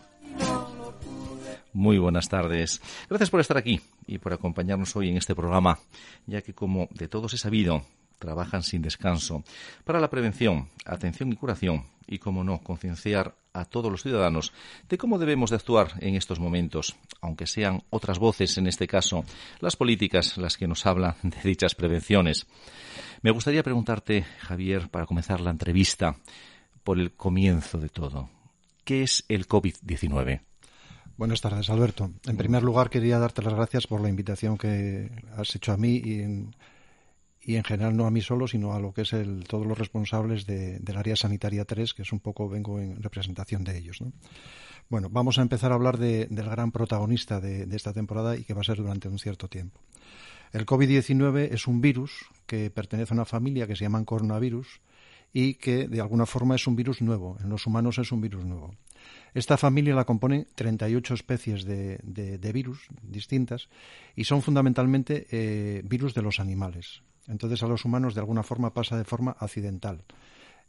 [1.72, 2.80] Muy buenas tardes.
[3.08, 5.78] Gracias por estar aquí y por acompañarnos hoy en este programa,
[6.26, 7.82] ya que como de todos he sabido,
[8.18, 9.42] trabajan sin descanso
[9.84, 14.52] para la prevención, atención y curación y, como no, concienciar a todos los ciudadanos
[14.88, 19.24] de cómo debemos de actuar en estos momentos, aunque sean otras voces, en este caso,
[19.60, 22.46] las políticas las que nos hablan de dichas prevenciones.
[23.22, 26.16] Me gustaría preguntarte, Javier, para comenzar la entrevista,
[26.82, 28.30] por el comienzo de todo.
[28.84, 30.40] ¿Qué es el COVID-19?
[31.16, 32.10] Buenas tardes, Alberto.
[32.26, 36.00] En primer lugar, quería darte las gracias por la invitación que has hecho a mí
[36.04, 36.56] y en,
[37.44, 39.76] y en general no a mí solo, sino a lo que es el, todos los
[39.76, 44.02] responsables de, del área sanitaria 3, que es un poco, vengo en representación de ellos.
[44.88, 48.54] Bueno, vamos a empezar a hablar de, del gran protagonista de, esta temporada y que
[48.54, 49.80] va a ser durante un cierto tiempo.
[50.52, 54.80] El COVID-19 es un virus que pertenece a una familia que se llama coronavirus
[55.32, 57.38] y que de alguna forma es un virus nuevo.
[57.42, 58.76] En los humanos es un virus nuevo.
[59.34, 63.68] Esta familia la componen 38 especies de, de, virus distintas
[64.14, 67.02] y son fundamentalmente eh, virus de los animales.
[67.28, 70.04] Entonces a los humanos de alguna forma pasa de forma accidental.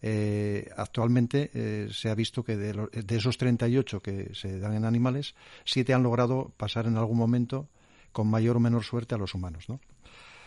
[0.01, 4.83] eh, actualmente eh, se ha visto que de, de, esos 38 que se dan en
[4.83, 7.69] animales, siete han logrado pasar en algún momento
[8.11, 9.69] con mayor o menor suerte a los humanos.
[9.69, 9.79] ¿no?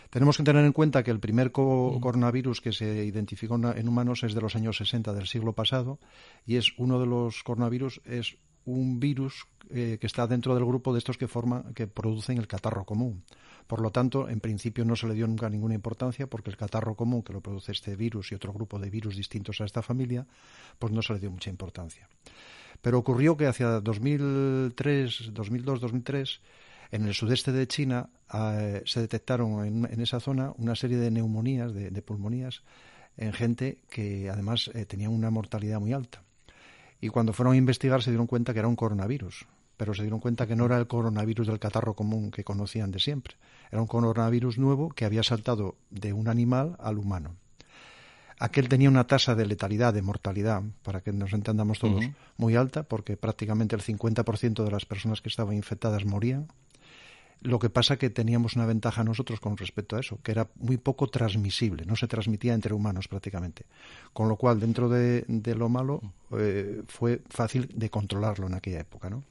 [0.09, 1.99] Tenemos que tener en cuenta que el primer mm.
[1.99, 5.99] coronavirus que se identificó en humanos es de los años 60 del siglo pasado
[6.45, 10.93] y es uno de los coronavirus es un virus eh, que está dentro del grupo
[10.93, 13.23] de estos que forman que producen el catarro común.
[13.67, 16.95] Por lo tanto, en principio no se le dio nunca ninguna importancia porque el catarro
[16.95, 20.25] común que lo produce este virus y otro grupo de virus distintos a esta familia,
[20.79, 22.07] pues no se le dio mucha importancia.
[22.81, 26.41] Pero ocurrió que hacia 2003, 2002, 2003
[26.91, 31.73] en el sudeste de China eh, se detectaron en, esa zona una serie de neumonías,
[31.73, 32.63] de, pulmonías,
[33.17, 36.23] en gente que además eh, tenía una mortalidad muy alta.
[37.01, 39.45] Y cuando fueron a investigar se dieron cuenta que era un coronavirus,
[39.77, 42.99] pero se dieron cuenta que no era el coronavirus del catarro común que conocían de
[42.99, 43.35] siempre.
[43.71, 47.35] Era un coronavirus nuevo que había saltado de un animal al humano.
[48.39, 52.05] Aquel tenía una tasa de letalidad, de mortalidad, para que nos entendamos todos,
[52.37, 56.47] muy alta, porque prácticamente el 50% de las personas que estaban infectadas morían
[57.41, 60.77] lo que pasa que teníamos una ventaja nosotros con respecto a eso, que era muy
[60.77, 63.65] poco transmisible, no se transmitía entre humanos prácticamente.
[64.13, 69.09] Con lo cual, dentro de, lo malo, eh, fue fácil de controlarlo en aquella época,
[69.09, 69.23] ¿no?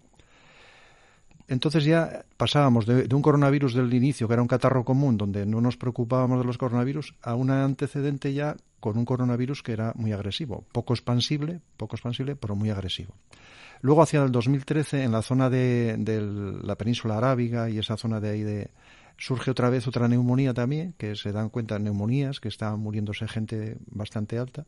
[1.48, 5.60] Entonces ya pasábamos de, un coronavirus del inicio, que era un catarro común, donde no
[5.60, 10.12] nos preocupábamos de los coronavirus, a un antecedente ya con un coronavirus que era muy
[10.12, 13.14] agresivo, poco expansible, poco expansible, pero muy agresivo.
[13.80, 15.96] Luego, hacia el 2013, en la zona de,
[16.62, 18.70] la península arábiga y esa zona de ahí de,
[19.16, 23.76] surge otra vez otra neumonía también, que se dan cuenta neumonías, que está muriéndose gente
[23.86, 24.66] bastante alta,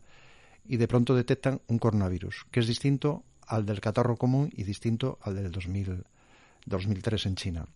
[0.67, 5.19] y de pronto detectan un coronavirus, que es distinto al del catarro común y distinto
[5.23, 6.05] al del 2000,
[6.67, 7.67] 2003 en China.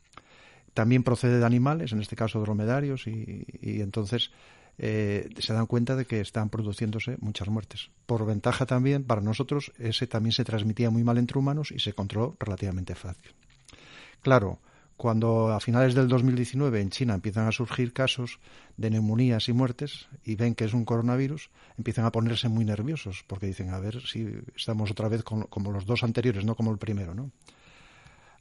[0.74, 3.44] También procede de animales, en este caso dromedarios, y
[3.80, 4.30] entonces
[4.78, 7.90] eh, se dan cuenta de que están produciéndose muchas muertes.
[8.06, 11.92] Por ventaja también, para nosotros, ese también se transmitía muy mal entre humanos y se
[11.92, 13.34] controló relativamente fácil.
[14.22, 14.60] Claro,
[14.96, 18.38] cuando a finales del 2019 en China empiezan a surgir casos
[18.76, 23.24] de neumonías y muertes y ven que es un coronavirus, empiezan a ponerse muy nerviosos
[23.26, 26.78] porque dicen, a ver si estamos otra vez como los dos anteriores, no como el
[26.78, 27.30] primero, ¿no?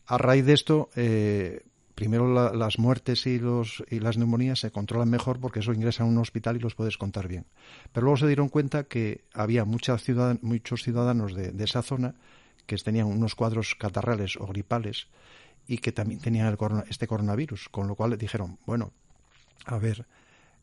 [0.05, 1.63] A raíz de esto, eh,
[1.95, 6.07] primero las muertes y, los, y las neumonías se controlan mejor porque eso ingresa a
[6.07, 7.45] un hospital y los puedes contar bien.
[7.93, 12.15] Pero luego se dieron cuenta que había muchos ciudadanos de, esa zona
[12.65, 15.07] que tenían unos cuadros catarrales o gripales
[15.67, 16.57] y que también tenían
[16.89, 18.91] este coronavirus, con lo cual dijeron, bueno,
[19.65, 20.07] a ver,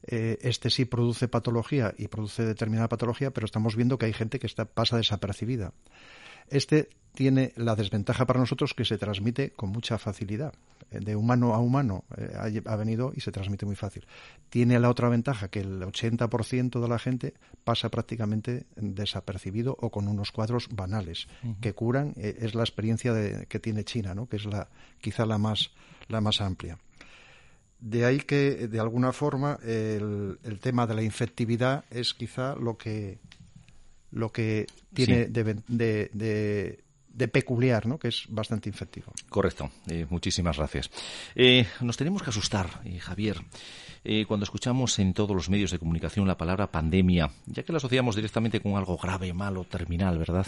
[0.06, 4.38] eh, este sí produce patología y produce determinada patología, pero estamos viendo que hay gente
[4.38, 5.72] que está, pasa desapercibida.
[6.48, 10.54] Este tiene la desventaja para nosotros que se transmite con mucha facilidad.
[10.90, 14.06] Eh, de humano a humano eh, ha, venido y se transmite muy fácil.
[14.48, 17.34] Tiene la otra ventaja que el 80% de la gente
[17.64, 21.26] pasa prácticamente desapercibido o con unos cuadros banales
[21.60, 22.14] que curan.
[22.16, 23.12] Eh, es la experiencia
[23.46, 24.28] que tiene China, ¿no?
[24.28, 24.68] que es la,
[25.00, 25.72] quizá la más,
[26.08, 26.78] la más amplia.
[27.80, 33.18] De ahí que, de alguna forma, el, tema de la infectividad es quizá lo que,
[34.10, 36.82] lo que tiene de
[37.18, 37.98] de peculiar, ¿no?
[37.98, 39.12] que es bastante infectivo.
[39.28, 40.88] Correcto, eh, muchísimas gracias.
[41.34, 43.42] Eh, nos tenemos que asustar, eh, Javier,
[44.26, 48.16] cuando escuchamos en todos los medios de comunicación la palabra pandemia, ya que la asociamos
[48.16, 50.46] directamente con algo grave, malo, terminal, ¿verdad?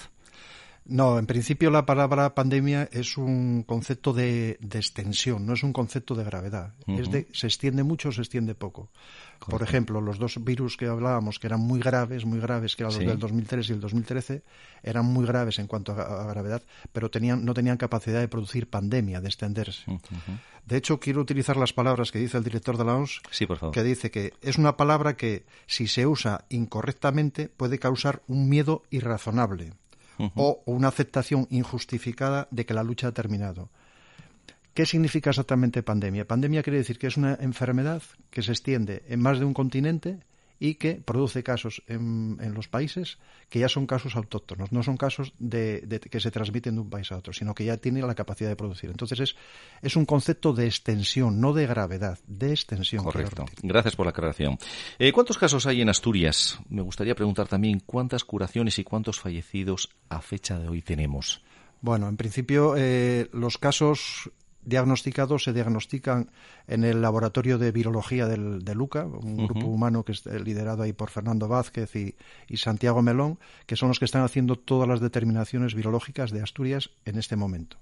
[0.85, 6.15] No, en principio la palabra pandemia es un concepto de, extensión, no es un concepto
[6.15, 6.75] de gravedad.
[6.87, 8.91] Es de se extiende mucho o se extiende poco.
[9.49, 12.95] Por ejemplo, los dos virus que hablábamos, que eran muy graves, muy graves, que eran
[12.95, 14.43] los del 2003 y el 2013,
[14.83, 16.63] eran muy graves en cuanto a, gravedad,
[16.93, 19.85] pero tenían, no tenían capacidad de producir pandemia, de extenderse.
[20.67, 23.23] De hecho, quiero utilizar las palabras que dice el director de la OMS,
[23.73, 28.83] que dice que es una palabra que, si se usa incorrectamente, puede causar un miedo
[28.91, 29.73] irrazonable
[30.35, 33.71] o una aceptación injustificada de que la lucha ha terminado.
[34.75, 36.27] ¿Qué significa exactamente pandemia?
[36.27, 40.21] Pandemia quiere decir que es una enfermedad que se extiende en más de un continente
[40.63, 45.33] y que produce casos en, los países que ya son casos autóctonos, no son casos
[45.39, 48.51] de, que se transmiten de un país a otro, sino que ya tiene la capacidad
[48.51, 48.91] de producir.
[48.91, 49.37] Entonces es,
[49.81, 53.03] es un concepto de extensión, no de gravedad, de extensión.
[53.03, 53.47] Correcto.
[53.63, 54.59] Gracias por la aclaración.
[54.99, 56.61] Eh, ¿Cuántos casos hay en Asturias?
[56.69, 61.43] Me gustaría preguntar también cuántas curaciones y cuántos fallecidos a fecha de hoy tenemos.
[61.81, 64.31] Bueno, en principio eh, los casos
[64.63, 66.31] diagnosticados se diagnostican
[66.67, 70.93] en el laboratorio de virología del, de Luca, un grupo humano que es liderado ahí
[70.93, 75.75] por Fernando Vázquez y, Santiago Melón, que son los que están haciendo todas las determinaciones
[75.75, 77.79] virológicas de Asturias en este momento.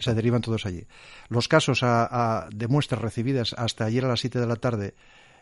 [0.00, 0.86] Se, derivan todos allí.
[1.28, 4.94] Los casos de muestras recibidas hasta ayer a las 7 de la tarde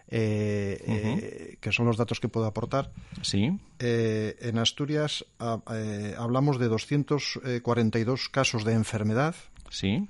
[0.09, 2.93] eh, eh, que son los datos que puedo aportar.
[3.23, 3.59] Sí.
[3.79, 9.35] Eh, en Asturias ah, eh, hablamos de 242 casos de enfermedad,
[9.71, 10.07] Sí.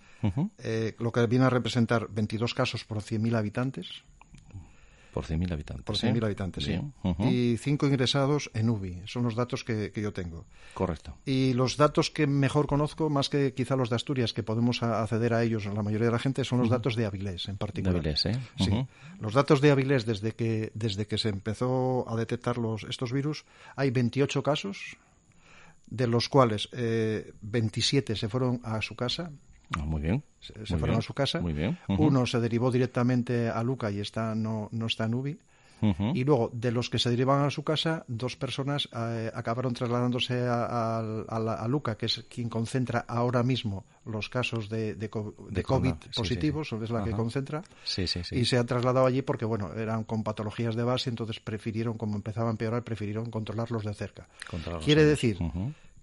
[0.58, 4.04] Eh, lo que viene a representar 22 casos por 100.000 habitantes.
[5.12, 5.84] Por 100.000 habitantes.
[5.84, 6.12] Por ¿eh?
[6.12, 6.80] 100.000 habitantes, sí.
[7.18, 9.02] Y 5 ingresados en UBI.
[9.04, 10.46] Son los datos que, que yo tengo.
[10.72, 11.18] Correcto.
[11.26, 15.34] Y los datos que mejor conozco, más que quizá los de Asturias, que podemos acceder
[15.34, 18.02] a ellos la mayoría de la gente, son los datos de Avilés en particular.
[18.02, 18.40] De Avilés, ¿eh?
[18.58, 18.86] Sí.
[19.20, 23.44] Los datos de Avilés, desde que, desde que se empezó a detectar los, estos virus,
[23.76, 24.96] hay 28 casos,
[25.90, 29.30] de los cuales eh, 27 se fueron a su casa,
[29.78, 30.22] Ah, muy bien.
[30.40, 30.98] se, Muy se fueron bien.
[30.98, 31.40] a su casa.
[31.40, 31.78] Muy bien.
[31.88, 35.38] Uno se derivó directamente a Luca y está no, no está en UBI.
[36.14, 40.46] Y luego, de los que se derivan a su casa, dos personas eh, acabaron trasladándose
[40.46, 44.94] a, a- a la- a Luca, que es quien concentra ahora mismo los casos de,
[44.94, 46.76] de, co- de De COVID sí, positivos, sí.
[46.84, 47.64] es la que concentra.
[47.82, 48.36] Sí, sí, sí.
[48.36, 52.14] Y se han trasladado allí porque, bueno, eran con patologías de base, entonces prefirieron, como
[52.14, 54.28] empezaba a empeorar, prefirieron controlarlos de cerca.
[54.48, 55.38] Controlarlos Quiere de decir.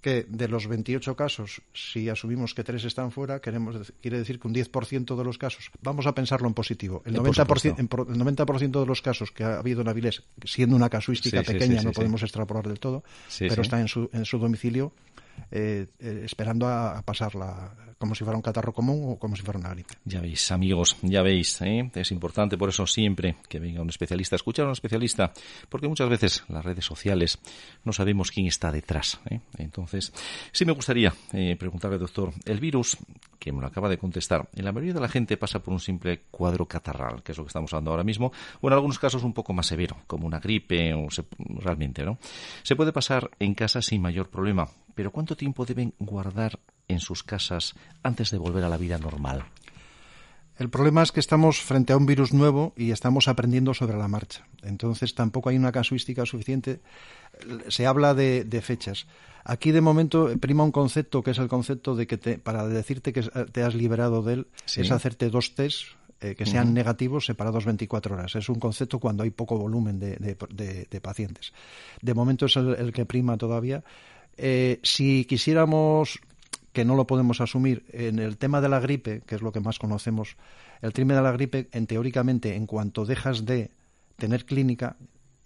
[0.01, 4.47] Que de los 28 casos, si asumimos que tres están fuera, queremos, quiere decir que
[4.47, 7.69] un 10% de los casos, vamos a pensarlo en positivo, el Eh, por 90%, supuesto.
[7.69, 11.53] en el 90% de los casos que ha habido en Avilés, siendo una casuística Sí,
[11.53, 13.03] pequeña, sí, no podemos extrapolar del todo,
[13.37, 14.93] pero está en su, en su domicilio
[15.51, 19.43] eh, eh, esperando a, a pasarla como si fuera un catarro común o como si
[19.43, 19.93] fuera una gripe.
[20.05, 21.91] Ya veis, amigos, ya veis, ¿eh?
[21.93, 25.33] es importante por eso siempre que venga un especialista, escuchar a un especialista,
[25.67, 27.37] porque muchas veces las redes sociales
[27.83, 29.19] no sabemos quién está detrás.
[29.29, 29.41] ¿eh?
[29.57, 30.13] Entonces,
[30.51, 32.97] sí me gustaría eh, preguntarle, doctor, el virus,
[33.37, 35.79] que me lo acaba de contestar, en la mayoría de la gente pasa por un
[35.79, 38.31] simple cuadro catarral, que es lo que estamos hablando ahora mismo,
[38.61, 42.17] o en algunos casos un poco más severo, como una gripe o se- realmente, ¿no?
[42.63, 47.23] Se puede pasar en casa sin mayor problema, pero ¿cuánto tiempo deben guardar en sus
[47.23, 49.45] casas antes de volver a la vida normal?
[50.57, 54.09] El problema es que estamos frente a un virus nuevo y estamos aprendiendo sobre la
[54.09, 54.45] marcha.
[54.63, 56.81] Entonces tampoco hay una casuística suficiente.
[57.69, 59.07] Se habla de, de fechas.
[59.45, 63.13] Aquí de momento prima un concepto que es el concepto de que te- para decirte
[63.13, 64.81] que te has liberado de él Sí.
[64.81, 65.83] es hacerte dos test
[66.19, 68.35] eh, que sean negativos separados 24 horas.
[68.35, 71.53] Es un concepto cuando hay poco volumen de, de- de- de pacientes.
[72.01, 73.81] De momento es el, el que prima todavía.
[74.35, 76.19] Eh, si quisiéramos
[76.73, 77.85] que no lo podemos asumir.
[77.91, 80.37] En el tema de la gripe, que es lo que más conocemos,
[80.81, 83.71] el tema de la gripe, en teóricamente, en cuanto dejas de
[84.17, 84.95] tener clínica,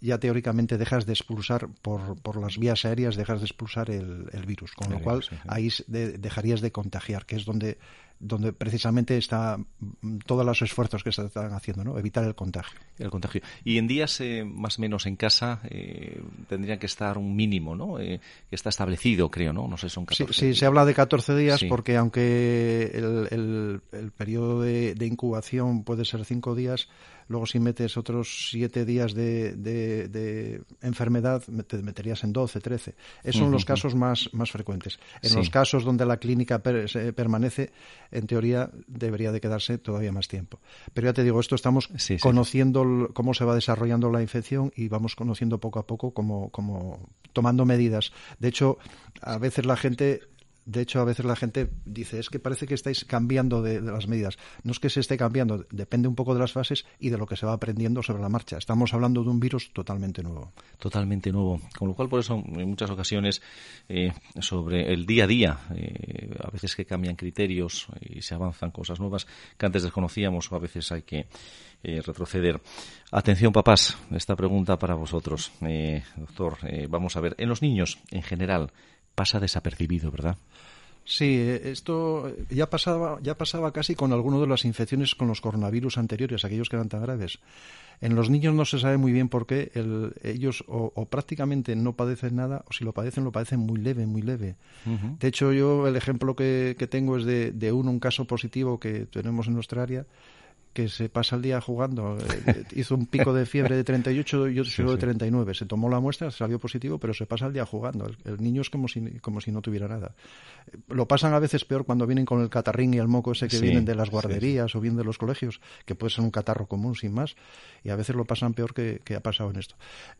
[0.01, 4.45] ya teóricamente dejas de expulsar por, por las vías aéreas, dejas de expulsar el, el
[4.45, 5.41] virus, con El lo cual virus, sí, sí.
[5.47, 7.77] ahí de- dejarías de contagiar, que es donde
[8.25, 11.97] donde precisamente está mm, todos los esfuerzos que se están haciendo, ¿no?
[11.99, 12.79] Evitar el contagio.
[12.97, 13.41] El contagio.
[13.63, 17.75] Y en días eh, más o menos en casa eh, tendrían que estar un mínimo,
[17.75, 17.99] ¿no?
[17.99, 18.19] Eh,
[18.49, 19.67] que está establecido, creo, ¿no?
[19.67, 21.67] No sé, son Sí, 14 sí, se habla de 14 días Sí.
[21.67, 26.87] porque aunque el, el- el periodo de, de incubación puede ser 5 días,
[27.27, 32.59] luego si metes otros 7 días de, de- de enfermedad, me- te meterías en 12,
[32.59, 32.95] 13.
[33.23, 34.99] Esos son los casos más, más frecuentes.
[35.21, 35.35] En Sí.
[35.37, 37.71] los casos donde la clínica per- se permanece,
[38.13, 40.59] en teoría debería de quedarse todavía más tiempo.
[40.93, 42.19] Pero ya te digo, esto estamos Sí, sí.
[42.19, 47.09] conociendo cómo se va desarrollando la infección y vamos conociendo poco a poco cómo, cómo
[47.33, 48.11] tomando medidas.
[48.39, 48.77] De hecho,
[49.21, 50.21] a veces la gente
[50.65, 54.07] de hecho, a veces la gente dice, es que parece que estáis cambiando de, las
[54.07, 54.37] medidas.
[54.63, 57.25] No es que se esté cambiando, depende un poco de las fases y de lo
[57.25, 58.57] que se va aprendiendo sobre la marcha.
[58.57, 60.53] Estamos hablando de un virus totalmente nuevo.
[60.79, 61.59] totalmente nuevo.
[61.77, 63.41] Con lo cual, por eso, en muchas ocasiones,
[63.89, 68.71] eh, sobre el día a día, eh, a veces que cambian criterios y se avanzan
[68.71, 71.27] cosas nuevas que antes desconocíamos o a veces hay que
[71.83, 72.61] eh, retroceder.
[73.11, 75.51] Atención, papás, esta pregunta para vosotros.
[76.15, 76.57] Doctor,
[76.89, 78.71] vamos a ver, en los niños, en general,
[79.15, 80.37] pasa desapercibido, ¿verdad?
[81.05, 85.41] Sí, eh, esto ya pasaba, ya pasaba casi con alguno de las infecciones con los
[85.41, 87.39] coronavirus anteriores, aquellos que eran tan graves.
[88.01, 91.75] En los niños no se sabe muy bien por qué el- ellos o, o prácticamente
[91.75, 94.55] no padecen nada, o si lo padecen, lo padecen muy leve, muy leve.
[95.19, 98.79] De hecho, yo el ejemplo que, que tengo es de, de uno, un caso positivo
[98.79, 100.05] que tenemos en nuestra área,
[100.73, 102.17] que se pasa el día jugando.
[102.47, 104.97] Eh, hizo un pico de fiebre de 38 y yo Sí, de sí.
[104.97, 105.53] 39.
[105.53, 108.05] Se tomó la muestra, salió positivo, pero se pasa el día jugando.
[108.07, 110.15] El, el niño es como si, como si no tuviera nada.
[110.71, 113.47] Eh, Lo pasan a veces peor cuando vienen con el catarrín y el moco ese
[113.47, 116.67] que vienen de las guarderías o bien de los colegios, que puede ser un catarro
[116.67, 117.35] común sin más,
[117.83, 119.75] y a veces lo pasan peor que, que ha pasado en esto.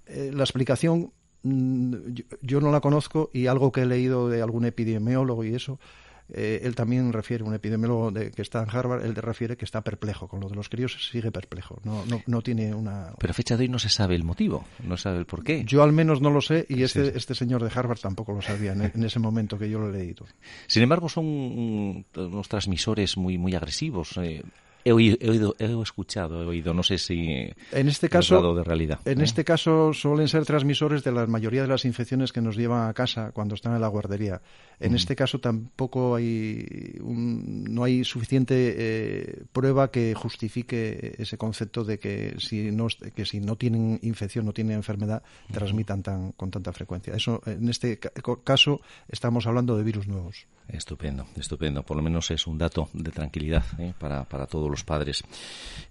[0.05, 1.11] Eh, la explicación
[1.43, 5.55] mm, yo, yo no la conozco y algo que he leído de algún epidemiólogo y
[5.55, 5.79] eso,
[6.29, 9.81] eh, él también refiere, un epidemiólogo de, que está en Harvard, él refiere que está
[9.81, 10.27] perplejo.
[10.27, 11.79] Con lo de los críos sigue perplejo.
[11.83, 13.13] No, no, no tiene una.
[13.19, 15.43] Pero a fecha de hoy no se sabe el motivo, no se sabe el por
[15.43, 15.63] qué.
[15.65, 17.11] Yo al menos no lo sé y este, Sí.
[17.15, 19.93] este señor de Harvard tampoco lo sabía en, en ese momento que yo lo he
[19.97, 20.25] leído.
[20.67, 24.17] Sin embargo, son unos transmisores muy, muy agresivos.
[24.17, 24.43] eh,
[24.83, 27.15] he oído, he escuchado, he oído, no sé si
[27.71, 28.99] en este caso de realidad.
[29.05, 29.23] En ¿eh?
[29.23, 32.93] este caso suelen ser transmisores de la mayoría de las infecciones que nos llevan a
[32.93, 34.41] casa cuando están en la guardería.
[34.79, 41.99] En este caso tampoco hay no hay suficiente eh, prueba que justifique ese concepto de
[41.99, 46.73] que si no que si no tienen infección, no tienen enfermedad, transmitan tan con tanta
[46.73, 47.13] frecuencia.
[47.13, 47.99] Eso en este
[48.43, 50.47] caso estamos hablando de virus nuevos.
[50.67, 51.83] Estupendo, estupendo.
[51.83, 53.93] Por lo menos es un dato de tranquilidad ¿eh?
[53.99, 55.23] para, para, todos los padres.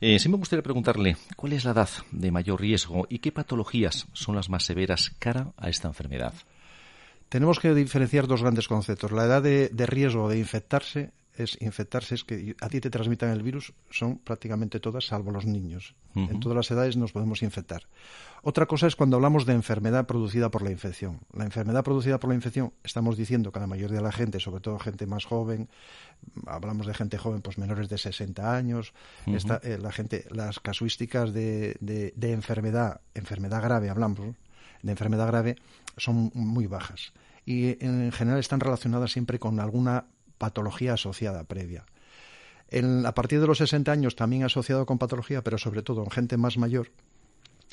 [0.01, 4.37] Eh, me gustaría preguntarle, ¿cuál es la edad de mayor riesgo y qué patologías son
[4.37, 6.35] las más severas cara a esta enfermedad?
[7.29, 9.11] Tenemos que diferenciar dos grandes conceptos.
[9.11, 13.43] La edad de riesgo de infectarse es infectarse, es que a ti te transmitan el
[13.43, 15.95] virus, son prácticamente todas, salvo los niños.
[16.15, 17.85] En todas las edades nos podemos infectar.
[18.43, 21.21] Otra cosa es cuando hablamos de enfermedad producida por la infección.
[21.33, 24.61] La enfermedad producida por la infección, estamos diciendo que la mayoría de la gente, sobre
[24.61, 25.71] todo gente más joven,
[26.47, 28.93] hablamos de gente joven, pues menores de 60 años,
[29.27, 34.21] eh, la gente, las casuísticas de, de, enfermedad, enfermedad grave, hablamos,
[34.83, 35.57] de enfermedad grave,
[35.97, 37.15] son muy bajas.
[37.47, 40.05] Y en general están relacionadas siempre con alguna
[40.43, 41.87] patología asociada previa.
[43.05, 46.37] a partir de los 60 años también asociado con patología, pero sobre todo en gente
[46.37, 46.91] más mayor,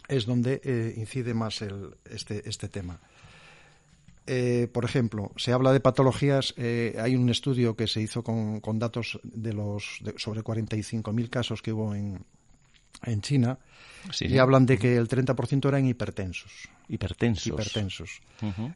[0.07, 1.63] es donde eh, incide más
[2.05, 2.99] este, este, tema.
[4.27, 8.61] Eh, por ejemplo, se habla de patologías, eh, hay un estudio que se hizo con,
[8.77, 12.23] datos de los sobre 45.000 casos que hubo en,
[13.03, 13.57] en China
[14.19, 16.69] y hablan de que el 30% eran hipertensos.
[16.89, 17.47] Hipertensos.
[17.47, 18.21] Hipertensos.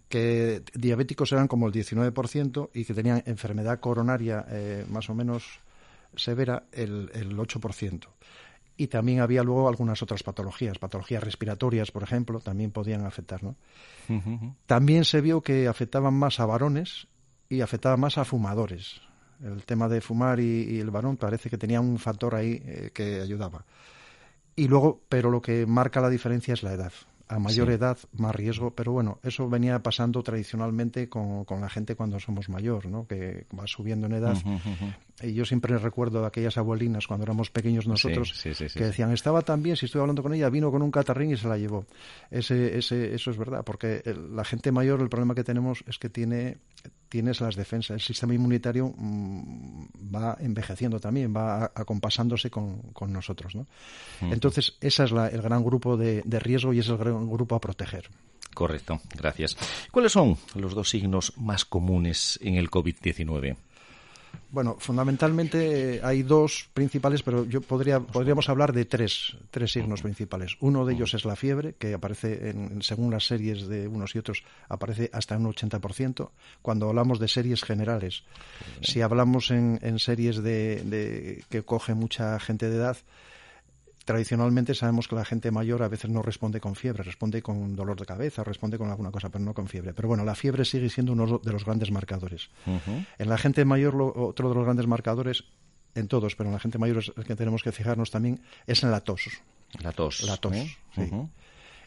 [0.07, 5.59] Que diabéticos eran como el 19% y que tenían enfermedad coronaria eh, más o menos
[6.15, 8.07] severa el, el 8%.
[8.75, 13.43] Y también había luego algunas otras patologías, patologías respiratorias, por ejemplo, también podían afectar.
[13.43, 13.55] ¿no?
[14.65, 17.07] También se vio que afectaban más a varones
[17.49, 19.01] y afectaban más a fumadores.
[19.43, 23.21] El tema de fumar y, el varón parece que tenía un factor ahí eh, que
[23.21, 23.65] ayudaba.
[24.55, 26.93] Y luego, pero lo que marca la diferencia es la edad.
[27.33, 31.95] A mayor edad, más riesgo, pero bueno, eso venía pasando tradicionalmente con, con, la gente
[31.95, 33.07] cuando somos mayor, ¿no?
[33.07, 34.37] Que va subiendo en edad.
[35.21, 39.63] Y yo siempre recuerdo a aquellas abuelinas cuando éramos pequeños nosotros que decían, estaba tan
[39.63, 41.85] bien, si estoy hablando con ella, vino con un catarrín y se la llevó.
[42.29, 46.09] Ese, ese, eso es verdad, porque la gente mayor, el problema que tenemos es que
[46.09, 46.57] tiene
[47.13, 47.93] tienes las defensas.
[47.93, 49.85] El sistema inmunitario mm,
[50.15, 53.53] va envejeciendo también, va acompasándose con, con nosotros.
[53.53, 53.67] ¿no?
[54.21, 57.61] Entonces, ese es el gran grupo de, de riesgo y es el gran grupo a
[57.61, 58.09] proteger.
[58.55, 59.55] Correcto, gracias.
[59.91, 63.57] ¿Cuáles son los dos signos más comunes en el COVID-19?
[64.53, 70.57] Bueno, fundamentalmente hay dos principales, pero yo podría, podríamos hablar de tres, tres signos principales.
[70.59, 74.19] Uno de ellos es la fiebre, que aparece, en, según las series de unos y
[74.19, 76.29] otros, aparece hasta un 80%.
[76.61, 78.25] Cuando hablamos de series generales,
[78.81, 82.97] si hablamos en, en series de, de, que coge mucha gente de edad,
[84.05, 87.99] tradicionalmente sabemos que la gente mayor a veces no responde con fiebre, responde con dolor
[87.99, 89.93] de cabeza, responde con alguna cosa, pero no con fiebre.
[89.93, 92.49] Pero bueno, la fiebre sigue siendo uno de los grandes marcadores.
[93.17, 95.45] En la gente mayor, otro de los grandes marcadores,
[95.95, 98.83] en todos, pero en la gente mayor es el que tenemos que fijarnos también, es
[98.83, 99.29] en la tos.
[99.81, 100.23] La tos.
[100.23, 100.77] La tos, ¿eh?
[100.95, 101.11] sí.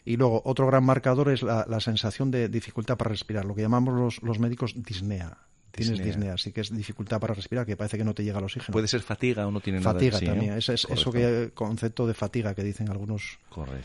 [0.05, 3.93] Y luego, otro gran marcador es la, sensación de dificultad para respirar, lo que llamamos
[3.93, 5.37] los, los médicos disnea
[5.71, 6.33] tienes disnea.
[6.33, 8.73] así que es dificultad para respirar, que parece que no te llega el oxígeno.
[8.73, 12.13] Puede ser fatiga o no tiene fatiga nada Fatiga también, es, eso que concepto de
[12.13, 13.39] fatiga que dicen algunos,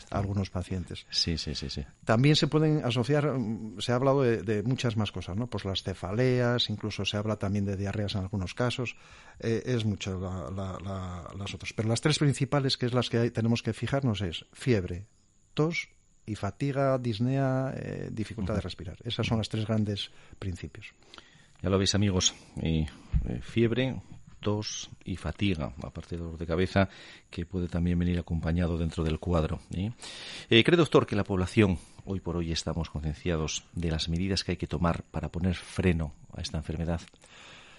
[0.09, 1.05] algunos pacientes.
[1.09, 1.85] Sí, sí, sí, sí.
[2.05, 5.47] También se pueden asociar, mm, se ha hablado de, muchas más cosas, ¿no?
[5.47, 8.95] Pues las cefaleas, incluso se habla también de diarreas en algunos casos,
[9.39, 11.73] eh, es mucho las otras.
[11.73, 15.05] Pero las tres principales, que es las que tenemos que fijarnos, es fiebre,
[15.53, 15.89] tos
[16.25, 18.97] y fatiga, disnea, eh, dificultad de respirar.
[19.03, 20.93] Esas son los tres grandes principios.
[21.63, 22.35] Ya lo veis, amigos.
[22.61, 22.87] Eh,
[23.41, 23.95] fiebre,
[24.41, 26.89] tos y fatiga, aparte de dolor de cabeza,
[27.29, 29.61] que puede también venir acompañado dentro del cuadro.
[29.73, 29.93] ¿eh?
[30.49, 34.57] ¿Cree, doctor, que la población, hoy por hoy, estamos concienciados de las medidas que hay
[34.57, 36.99] que tomar para poner freno a esta enfermedad?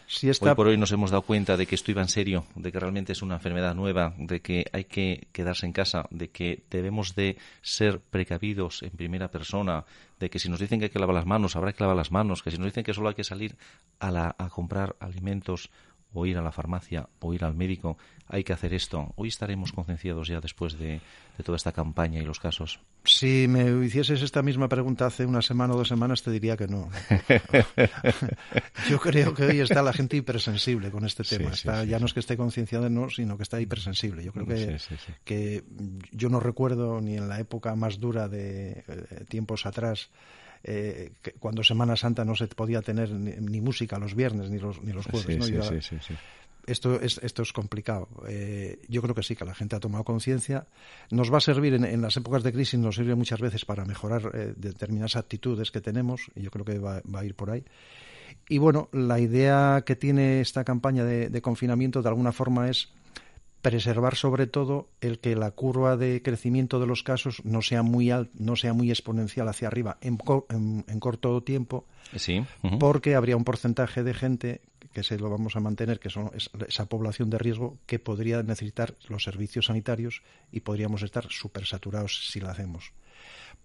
[0.07, 2.71] Si Hoy por hoy nos hemos dado cuenta de que esto iba en serio, de
[2.71, 6.63] que realmente es una enfermedad nueva, de que hay que quedarse en casa, de que
[6.71, 9.85] debemos de ser precavidos en primera persona,
[10.21, 12.13] de que si nos dicen que hay que lavar las manos, habrá que lavar las
[12.13, 13.57] manos, que si nos dicen que solo hay que salir
[13.99, 15.71] a, a comprar alimentos
[16.15, 17.99] o ir a la farmacia o ir al médico,
[18.29, 19.13] hay que hacer esto.
[19.17, 21.01] Hoy estaremos concienciados ya después de,
[21.45, 22.81] toda esta campaña y los casos.
[23.05, 26.69] Si me hicieses esta misma pregunta hace una semana o dos semanas, te diría que
[26.69, 26.89] no.
[28.89, 31.53] Yo creo que hoy está la gente hipersensible con este tema.
[31.85, 34.25] ya no es que esté concienciada, no, sino que está hipersensible.
[34.25, 34.79] Yo creo que,
[35.25, 35.65] que
[36.13, 40.11] yo no recuerdo ni en la época más dura de eh, tiempos atrás
[40.65, 44.93] eh, cuando Semana Santa no se podía tener ni, música los viernes ni los, ni
[44.93, 45.53] los jueves.
[46.67, 48.09] esto es, esto es complicado.
[48.27, 50.67] Eh, yo creo que sí, que la gente ha tomado conciencia.
[51.11, 54.31] Nos va a servir en, las épocas de crisis, nos sirve muchas veces para mejorar
[54.33, 57.63] eh, determinadas actitudes que tenemos, y yo creo que va, a ir por ahí.
[58.49, 62.89] Y bueno, la idea que tiene esta campaña de, confinamiento de alguna forma es
[63.65, 68.13] preservar sobre todo el que la curva de crecimiento de los casos no sea muy
[68.35, 70.19] no sea muy exponencial hacia arriba en,
[70.87, 72.45] en, corto tiempo, sí.
[72.79, 74.61] porque habría un porcentaje de gente
[74.93, 76.31] que se lo vamos a mantener, que son
[76.69, 80.21] esa población de riesgo que podría necesitar los servicios sanitarios
[80.53, 82.93] y podríamos estar súper saturados si lo hacemos.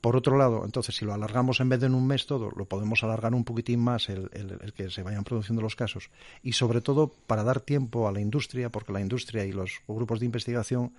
[0.01, 2.65] Por otro lado, entonces, si lo alargamos en vez de en un mes todo, lo
[2.65, 4.29] podemos alargar un poquitín más el,
[4.75, 6.09] que se vayan produciendo los casos.
[6.41, 10.19] Y sobre todo para dar tiempo a la industria, porque la industria y los grupos
[10.19, 10.93] de investigación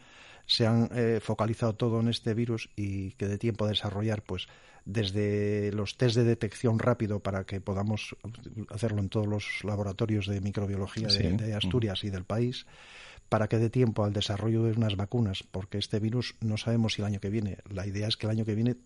[0.46, 4.48] se han eh, focalizado todo en este virus y que dé tiempo a desarrollar pues
[4.84, 8.16] desde los test de detección rápido para que podamos
[8.70, 12.66] hacerlo en todos los laboratorios de microbiología de, Asturias y del país,
[13.28, 17.02] para que dé tiempo al desarrollo de unas vacunas, porque este virus no sabemos si
[17.02, 17.58] el año que viene.
[17.70, 18.76] La idea es que el año que viene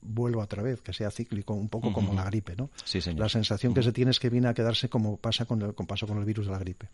[0.00, 2.70] vuelva otra vez, que sea cíclico, un poco como la gripe, ¿no?
[2.84, 3.20] Sí, señor.
[3.20, 5.86] La sensación que se tiene es que viene a quedarse como pasa con el, con
[6.18, 6.88] el virus de la gripe.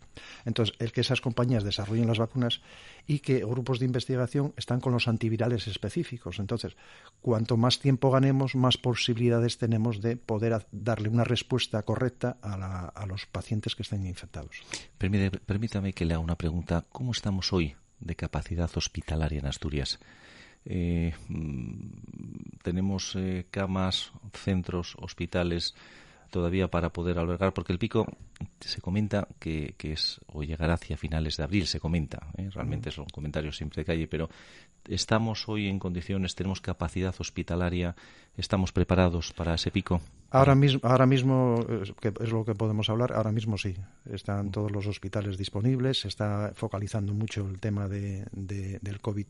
[0.45, 2.61] Entonces, el que esas compañías desarrollen las vacunas
[3.07, 6.39] y que grupos de investigación están con los antivirales específicos.
[6.39, 6.75] Entonces,
[7.21, 13.05] cuanto más tiempo ganemos, más posibilidades tenemos de poder darle una respuesta correcta a, a
[13.05, 14.61] los pacientes que estén infectados.
[14.97, 16.85] permítame que le haga una pregunta.
[16.89, 19.99] ¿Cómo estamos hoy de capacidad hospitalaria en Asturias?
[20.65, 21.89] Eh, mm,
[22.63, 25.75] tenemos eh, camas, centros, hospitales
[26.31, 28.05] todavía para poder albergar, porque el pico
[28.59, 32.49] se comenta que, es o llegará hacia finales de abril, se comenta, ¿eh?
[32.51, 34.29] realmente son comentarios siempre de calle, pero
[34.87, 37.95] estamos hoy en condiciones, tenemos capacidad hospitalaria,
[38.35, 40.01] estamos preparados para ese pico.
[40.31, 41.65] Ahora mismo, ahora mismo
[42.01, 43.75] que es lo que podemos hablar, ahora mismo sí,
[44.11, 49.27] están todos los hospitales disponibles, se está focalizando mucho el tema de, del COVID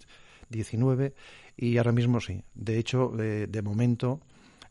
[0.50, 1.14] 19
[1.58, 2.44] y ahora mismo sí.
[2.54, 4.22] De hecho, de, momento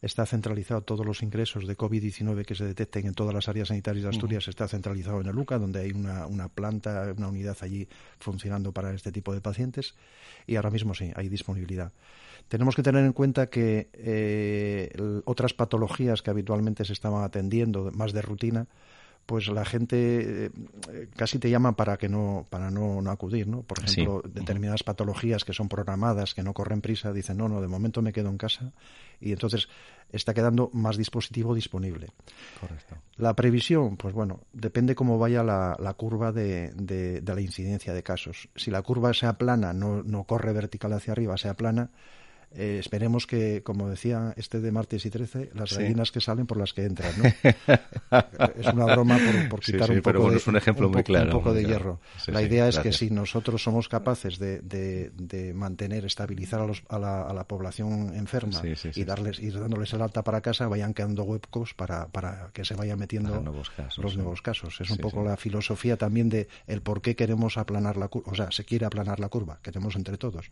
[0.03, 4.05] está centralizado todos los ingresos de COVID-19 que se detecten en todas las áreas sanitarias
[4.05, 7.89] de Asturias, está centralizado en el UCA, donde hay una, una, planta, una unidad allí
[8.19, 9.95] funcionando para este tipo de pacientes
[10.47, 11.93] y ahora mismo sí, hay disponibilidad.
[12.49, 14.91] Tenemos que tener en cuenta que eh,
[15.25, 18.67] otras patologías que habitualmente se estaban atendiendo, más de rutina,
[19.27, 20.51] pues la gente eh,
[21.17, 23.63] casi te llama para que no para no, no acudir, ¿no?
[23.63, 27.69] Por ejemplo, determinadas patologías que son programadas, que no corren prisa, dicen, no, no, de
[27.69, 28.73] momento me quedo en casa
[29.21, 29.69] y entonces
[30.13, 32.09] está quedando más dispositivo disponible.
[32.61, 32.97] Correcto.
[33.17, 37.93] La previsión, pues bueno, depende cómo vaya la, la curva de, de, de, la incidencia
[37.93, 38.49] de casos.
[38.55, 41.91] Si la curva sea plana, no, no corre vertical hacia arriba, sea plana,
[42.57, 46.57] eh, esperemos que, como decía este de martes y 13, las gallinas que salen por
[46.57, 47.13] las que entran.
[47.19, 47.25] ¿no?
[48.59, 49.19] es una broma
[49.51, 52.01] por, quitar un, poco de, un, ejemplo muy claro, un poco de hierro.
[52.29, 56.99] la idea es que si nosotros somos capaces de, de, mantener, estabilizar a, los, a,
[56.99, 58.63] la, a, la, población enferma
[58.95, 62.75] y darles ir dándoles el alta para casa, vayan quedando huecos para, para que se
[62.75, 64.81] vayan metiendo nuevos casos, los nuevos casos.
[64.81, 68.33] Es un poco la filosofía también de el por qué queremos aplanar la curva.
[68.33, 70.51] O sea, se quiere aplanar la curva, queremos entre todos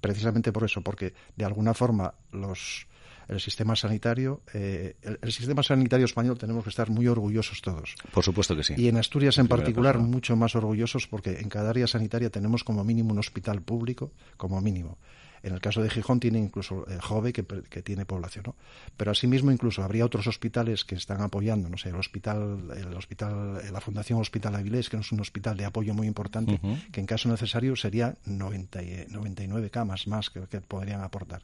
[0.00, 2.86] precisamente por eso, porque de alguna forma los
[3.28, 7.94] el sistema sanitario, eh, el, sistema sanitario español tenemos que estar muy orgullosos todos.
[8.10, 8.74] Por supuesto que sí.
[8.76, 12.84] Y en Asturias en particular mucho más orgullosos porque en cada área sanitaria tenemos como
[12.84, 14.96] mínimo un hospital público, como mínimo.
[15.42, 18.56] En el caso de Gijón tiene incluso el JOVE que, tiene población, ¿no?
[18.96, 23.62] Pero asimismo incluso habría otros hospitales que están apoyando, no sé, el hospital, el hospital,
[23.72, 26.60] la Fundación Hospital Avilés, que es un hospital de apoyo muy importante,
[26.92, 31.42] que en caso necesario sería 90, 99 camas más que, podrían aportar.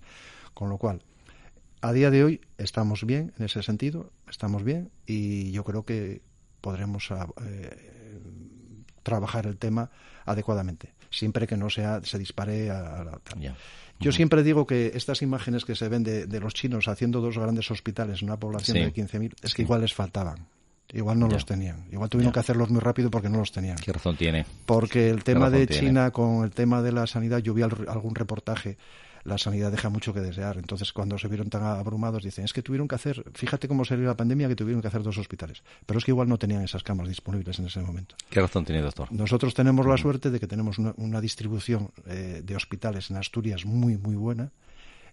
[0.53, 1.03] Con lo cual,
[1.80, 6.22] a día de hoy estamos bien en ese sentido, estamos bien y yo creo que
[6.61, 7.95] podremos eh,
[9.03, 9.90] trabajar el tema
[10.24, 13.20] adecuadamente, siempre que no sea se dispare a, la...
[14.01, 17.70] Yo siempre digo que estas imágenes que se ven de, los chinos haciendo dos grandes
[17.70, 20.47] hospitales en una población de 15.000, es que igual les faltaban.
[20.92, 21.86] Igual no los tenían.
[21.90, 23.76] Igual tuvieron que hacerlos muy rápido porque no los tenían.
[23.76, 24.45] ¿Qué razón tiene?
[24.66, 28.76] Porque el tema de China con el tema de la sanidad, yo vi algún reportaje
[29.24, 30.58] la sanidad deja mucho que desear.
[30.58, 34.06] Entonces, cuando se vieron tan abrumados, dicen, es que tuvieron que hacer, fíjate cómo salió
[34.06, 35.62] la pandemia, que tuvieron que hacer dos hospitales.
[35.86, 38.14] Pero es que igual no tenían esas camas disponibles en ese momento.
[38.28, 39.10] ¿Qué razón tiene, doctor?
[39.10, 43.96] Nosotros tenemos la suerte de que tenemos una, distribución eh, de hospitales en Asturias muy,
[43.96, 44.52] muy buena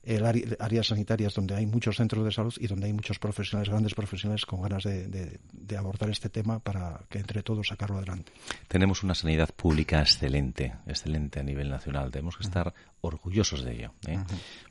[0.04, 0.26] el
[0.60, 4.46] áreas sanitarias donde hay muchos centros de salud y donde hay muchos profesionales, grandes profesionales
[4.46, 5.40] con ganas de,
[5.78, 8.34] abordar este tema para que entre todos sacarlo adelante.
[8.68, 12.12] Tenemos una sanidad pública excelente, excelente a nivel nacional.
[12.12, 13.92] Tenemos que estar orgullosos de ello.
[14.08, 14.20] ¿eh?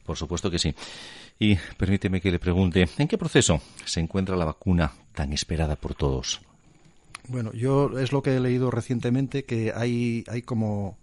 [0.05, 0.75] Por supuesto que sí.
[1.39, 5.95] Y permíteme que le pregunte, ¿en qué proceso se encuentra la vacuna tan esperada por
[5.95, 6.41] todos?
[7.29, 10.97] Bueno, yo es lo que he leído recientemente, que hay, hay como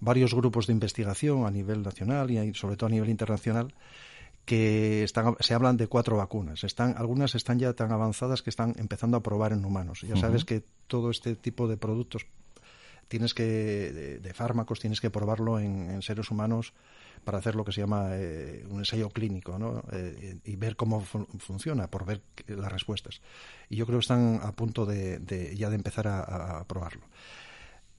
[0.00, 3.72] varios grupos de investigación a nivel nacional y sobre todo a nivel internacional
[4.44, 6.64] que están, se hablan de cuatro vacunas.
[6.64, 10.02] Están, algunas están ya tan avanzadas que están empezando a probar en humanos.
[10.02, 12.26] Ya sabes que todo este tipo de productos
[13.08, 16.72] tienes que, de, fármacos, tienes que probarlo en, seres humanos
[17.24, 19.82] para hacer lo que se llama eh, un ensayo clínico ¿no?
[19.92, 23.20] Eh, y ver cómo funciona, por ver las respuestas.
[23.68, 27.06] Y yo creo que están a punto de, ya de empezar a probarlo.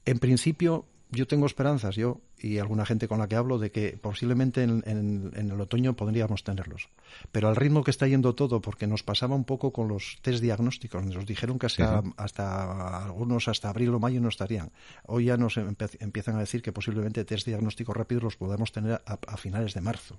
[0.04, 3.98] En principio, yo tengo esperanzas, yo y alguna gente con la que hablo, de que
[4.00, 6.88] posiblemente en, el otoño podríamos tenerlos.
[7.32, 10.42] Pero al ritmo que está yendo todo, porque nos pasaba un poco con los test
[10.42, 14.70] diagnósticos, nos dijeron que hasta, hasta algunos hasta abril o mayo no estarían.
[15.04, 19.36] Hoy ya nos empiezan a decir que posiblemente test diagnósticos rápidos los podemos tener a
[19.36, 20.18] finales de marzo.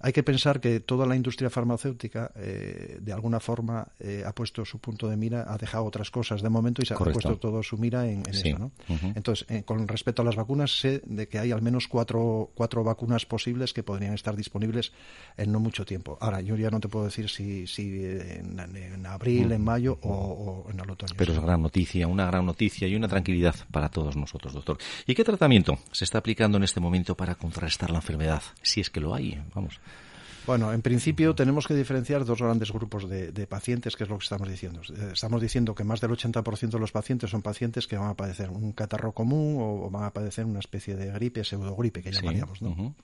[0.00, 4.64] Hay que pensar que toda la industria farmacéutica, eh, de alguna forma, eh, ha puesto
[4.64, 7.62] su punto de mira, ha dejado otras cosas de momento y se ha puesto todo
[7.62, 8.58] su mira en, eso.
[8.58, 8.72] ¿no?
[9.14, 12.84] Entonces, eh, con respecto a las vacunas, sé de que hay al menos cuatro, cuatro
[12.84, 14.92] vacunas posibles que podrían estar disponibles
[15.36, 16.18] en no mucho tiempo.
[16.20, 20.80] Ahora, yo ya no te puedo decir si, si en, abril, en mayo o, en
[20.80, 21.14] el otoño.
[21.16, 24.78] Pero es gran noticia, una gran noticia y una tranquilidad para todos nosotros, doctor.
[25.06, 28.42] ¿Y qué tratamiento se está aplicando en este momento para contrarrestar la enfermedad?
[28.62, 29.80] Si es que lo hay, vamos.
[30.46, 34.24] Bueno, en principio tenemos que diferenciar dos grandes grupos de, pacientes, que es lo que
[34.24, 34.82] estamos diciendo.
[34.90, 38.14] Eh, estamos diciendo que más del 80% de los pacientes son pacientes que van a
[38.14, 42.60] padecer un catarro común o, van a padecer una especie de gripe, pseudogripe, que llamaríamos,
[42.60, 42.94] ¿no?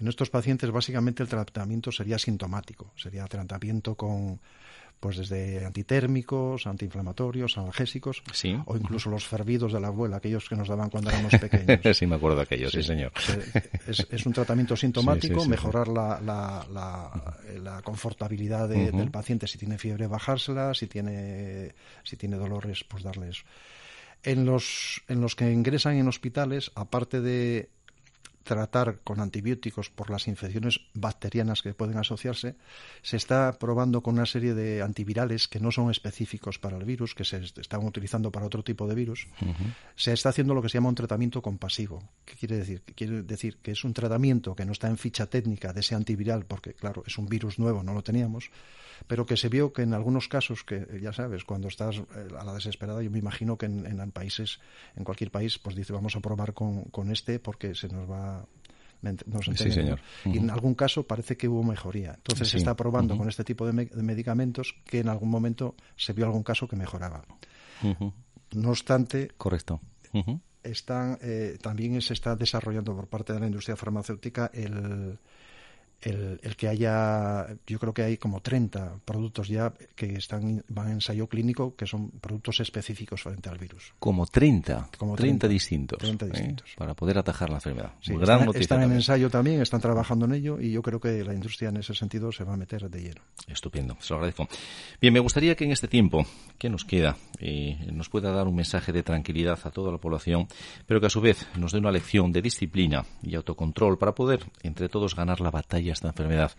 [0.00, 2.90] En estos pacientes, básicamente, el tratamiento sería sintomático.
[2.96, 4.40] Sería tratamiento con
[5.04, 8.22] pues desde antitérmicos, antiinflamatorios, analgésicos,
[8.64, 11.94] o incluso los fervidos de la abuela, aquellos que nos daban cuando éramos pequeños.
[11.94, 13.12] sí, me acuerdo de aquellos, sí, señor.
[13.86, 20.86] Es, un tratamiento sintomático, mejorar la, la, confortabilidad del paciente, si tiene fiebre, bajársela, si
[20.86, 23.44] tiene, si tiene dolores, pues darle eso.
[24.22, 27.68] En los, en los que ingresan en hospitales, aparte de
[28.44, 32.54] tratar con antibióticos por las infecciones bacterianas que pueden asociarse,
[33.02, 37.14] se está probando con una serie de antivirales que no son específicos para el virus,
[37.14, 39.26] que se están utilizando para otro tipo de virus.
[39.96, 42.02] Se está haciendo lo que se llama un tratamiento compasivo.
[42.24, 42.82] ¿Qué quiere decir?
[42.94, 46.44] Quiere decir que es un tratamiento que no está en ficha técnica de ese antiviral,
[46.44, 48.50] porque claro, es un virus nuevo, no lo teníamos,
[49.06, 52.02] pero que se vio que en algunos casos, que ya sabes, cuando estás eh,
[52.38, 54.60] a la desesperada, yo me imagino que en, en países,
[54.96, 58.33] en cualquier país, pues dice, vamos a probar con, con este porque se nos va
[59.56, 60.00] sí, señor.
[60.24, 62.14] Y en algún caso parece que hubo mejoría.
[62.14, 66.26] Entonces se está probando con este tipo de, medicamentos que en algún momento se vio
[66.26, 67.24] algún caso que mejoraba.
[68.52, 69.80] No obstante, correcto.
[70.62, 75.18] Están, eh, también se está desarrollando por parte de la industria farmacéutica el,
[76.00, 80.92] el, que haya, yo creo que hay como 30 productos ya que están van en
[80.94, 83.94] ensayo clínico que son productos específicos frente al virus.
[83.98, 86.28] Como 30, como 30, distintos, 30 ¿eh?
[86.30, 86.74] distintos.
[86.76, 87.92] para poder atajar la enfermedad.
[88.54, 91.78] están, en ensayo también, están trabajando en ello y yo creo que la industria en
[91.78, 93.22] ese sentido se va a meter de lleno.
[93.46, 94.48] Estupendo, se lo agradezco.
[95.00, 96.26] Bien, me gustaría que en este tiempo
[96.58, 100.46] que nos queda eh, nos pueda dar un mensaje de tranquilidad a toda la población,
[100.86, 104.44] pero que a su vez nos dé una lección de disciplina y autocontrol para poder
[104.62, 106.52] entre todos ganar la batalla esta enfermedad.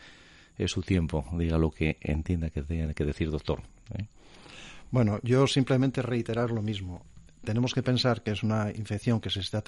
[0.57, 3.61] Es su tiempo, diga lo que entienda que tiene que decir, doctor.
[3.97, 4.05] ¿eh?
[4.91, 7.03] Bueno, yo simplemente reiterar lo mismo.
[7.43, 9.63] Tenemos que pensar que es una infección que se está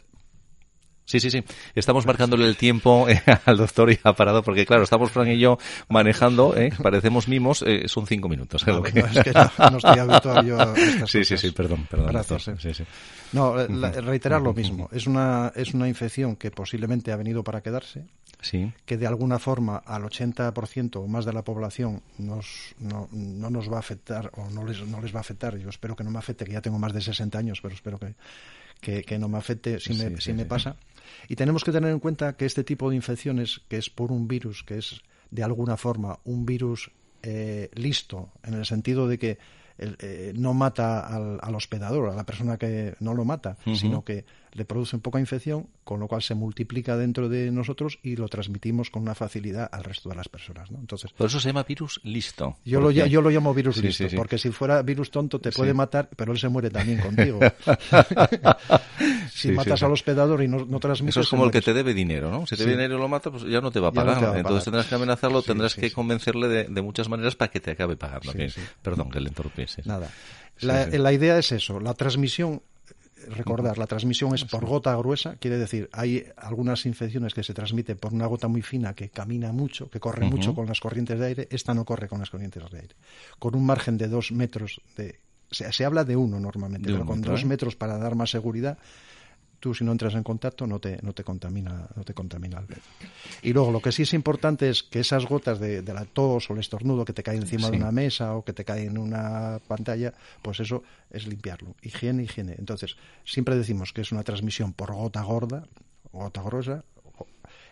[1.07, 1.41] Sí, sí, sí.
[1.73, 5.39] Estamos marcándole el tiempo eh, al doctor y ha parado porque, claro, estamos Fran y
[5.39, 8.67] yo manejando, eh, parecemos mimos, eh, son cinco minutos.
[8.67, 8.99] No, que...
[8.99, 12.09] es que no, estoy habituado yo a estas Sí, sí, sí, perdón, perdón.
[12.09, 12.51] Gracias.
[12.59, 12.83] Sí, sí.
[13.31, 14.89] No, reiterar lo mismo.
[14.91, 18.05] Es una, es una infección que posiblemente ha venido para quedarse.
[18.39, 18.71] Sí.
[18.85, 23.71] que de alguna forma al 80% o más de la población nos, no, no, nos
[23.71, 25.57] va a afectar o no les, no les va a afectar.
[25.57, 27.99] Yo espero que no me afecte, que ya tengo más de 60 años, pero espero
[27.99, 30.77] que, que, no me afecte si me, si me pasa.
[31.27, 34.27] Y tenemos que tener en cuenta que este tipo de infecciones, que es por un
[34.27, 36.91] virus, que es de alguna forma un virus
[37.23, 39.37] eh, listo, en el sentido de que
[39.79, 44.65] eh, no mata al, hospedador, a la persona que no lo mata, sino que le
[44.65, 48.89] produce un poca infección, con lo cual se multiplica dentro de nosotros y lo transmitimos
[48.89, 50.71] con una facilidad al resto de las personas.
[50.71, 50.79] ¿no?
[50.79, 52.57] Entonces, Por eso se llama virus listo.
[52.65, 56.09] Yo, lo, yo lo llamo virus listo, porque si fuera virus tonto te puede matar,
[56.15, 57.39] pero él se muere también contigo.
[59.31, 61.17] si matas al hospedador y no, no transmites...
[61.17, 62.45] Eso es como el que te debe dinero, ¿no?
[62.47, 64.37] Si te debe dinero y lo mata, pues ya no te va a pagar.
[64.37, 68.33] Entonces tendrás que amenazarlo, tendrás que convencerle de, muchas maneras para que te acabe pagando.
[68.81, 69.83] Perdón que le interrumpiese.
[69.85, 70.09] Nada.
[70.61, 72.61] la idea es eso, la transmisión
[73.29, 77.97] recordar, la transmisión es por gota gruesa, quiere decir, hay algunas infecciones que se transmiten
[77.97, 81.25] por una gota muy fina que camina mucho, que corre mucho con las corrientes de
[81.25, 82.95] aire, esta no corre con las corrientes de aire.
[83.39, 85.19] Con un margen de dos metros de
[85.51, 87.45] se, se habla de uno normalmente, De pero un con dos ¿eh?
[87.45, 88.77] metros para dar más seguridad,
[89.59, 92.67] tú si no entras en contacto no te, no te contamina, no te contamina el.
[93.41, 96.49] Y luego lo que sí es importante es que esas gotas de, de la tos
[96.49, 97.71] o el estornudo que te cae encima Sí.
[97.71, 101.75] de una mesa o que te cae en una pantalla, pues eso es limpiarlo.
[101.81, 102.55] Higiene, higiene.
[102.57, 102.95] Entonces,
[103.25, 105.63] siempre decimos que es una transmisión por gota gorda,
[106.11, 106.83] gota gruesa,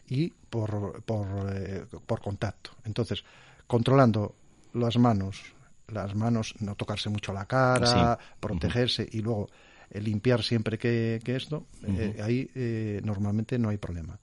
[0.08, 2.72] y por, por, eh, por contacto.
[2.84, 3.24] Entonces,
[3.68, 4.36] controlando
[4.74, 5.42] las manos,
[5.88, 8.26] las manos, no tocarse mucho la cara, Sí.
[8.40, 9.50] protegerse y luego
[9.92, 14.20] eh, limpiar siempre que, que esto, eh, ahí eh, normalmente no hay problema.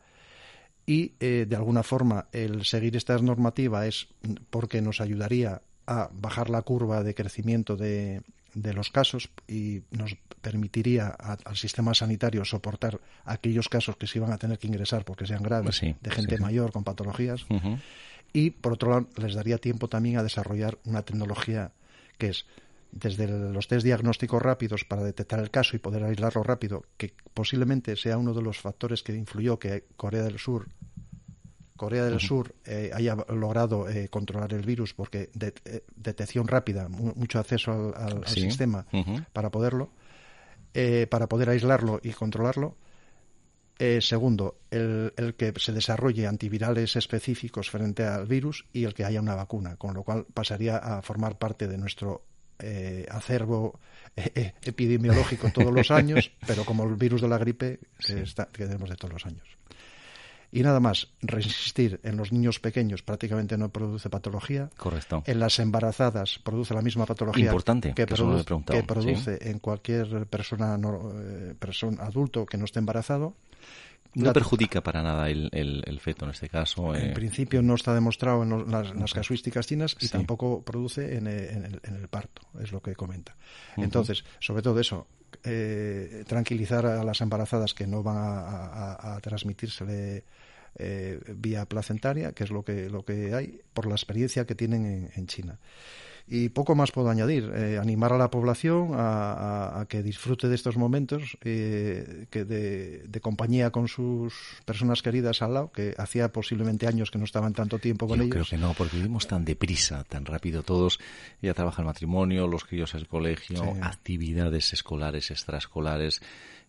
[0.85, 4.09] Y de alguna forma el seguir esta normativa es
[4.51, 8.23] porque nos ayudaría a bajar la curva de crecimiento de,
[8.55, 14.19] de los casos y nos permitiría a- al sistema sanitario soportar aquellos casos que se
[14.19, 17.45] iban a tener que ingresar porque sean graves, sí, de gente sí, mayor con patologías.
[18.33, 21.71] Y por otro lado, les daría tiempo también a desarrollar una tecnología
[22.19, 22.45] que es
[22.93, 27.97] desde los test diagnósticos rápidos para detectar el caso y poder aislarlo rápido, que posiblemente
[27.97, 30.69] sea uno de los factores que influyó que Corea del Sur
[31.77, 36.89] Corea del Sur eh, haya logrado eh, controlar el virus porque de- eh, detección rápida,
[36.89, 38.43] mu- mucho acceso al, al- al Sí.
[38.43, 38.87] sistema
[39.33, 39.91] para poderlo,
[41.11, 42.77] para poder aislarlo y controlarlo.
[44.01, 49.21] Segundo, el, el que se desarrolle antivirales específicos frente al virus y el que haya
[49.21, 52.23] una vacuna, con lo cual pasaría a formar parte de nuestro
[52.63, 53.79] eh, acervo
[54.17, 58.19] eh, eh, epidemiológico todos los años, pero como el virus de la gripe que, Sí.
[58.21, 59.47] está- que tenemos de todos los años.
[60.55, 64.69] Y nada más, resistir en los niños pequeños prácticamente no produce patología.
[64.77, 65.23] Correcto.
[65.27, 71.11] En las embarazadas produce la misma patología Importante, produce, que produce en cualquier persona, no-
[71.15, 73.35] eh, persona adulto que no esté embarazado.
[74.15, 76.95] No perjudica para nada el, el- el feto en este caso.
[76.95, 80.13] En eh, principio no está demostrado en los- las, las casuísticas chinas y Sí.
[80.13, 83.35] tampoco produce en, eh, en el, en el parto, es lo que comenta.
[83.77, 85.07] Entonces, sobre todo eso,
[85.45, 88.41] eh, tranquilizar a las embarazadas que no van a,
[88.97, 90.25] a- a transmitírsele
[90.79, 94.87] eh, vía placentaria, que es lo que, lo que hay, por la experiencia que tienen
[94.87, 95.59] en, en China.
[96.29, 97.51] Y poco más puedo añadir.
[97.55, 102.45] eh, animar a la población a, a- a que disfrute de estos momentos eh, que
[102.45, 104.33] de, de compañía con sus
[104.65, 108.25] personas queridas al lado, que hacía posiblemente años que no estaban tanto tiempo con Yo
[108.25, 108.33] ellos.
[108.35, 110.99] creo que no, porque vivimos tan deprisa, tan rápido todos.
[111.43, 113.81] Ya trabaja el matrimonio, los críos al colegio, Sí.
[113.83, 116.21] actividades escolares, extraescolares.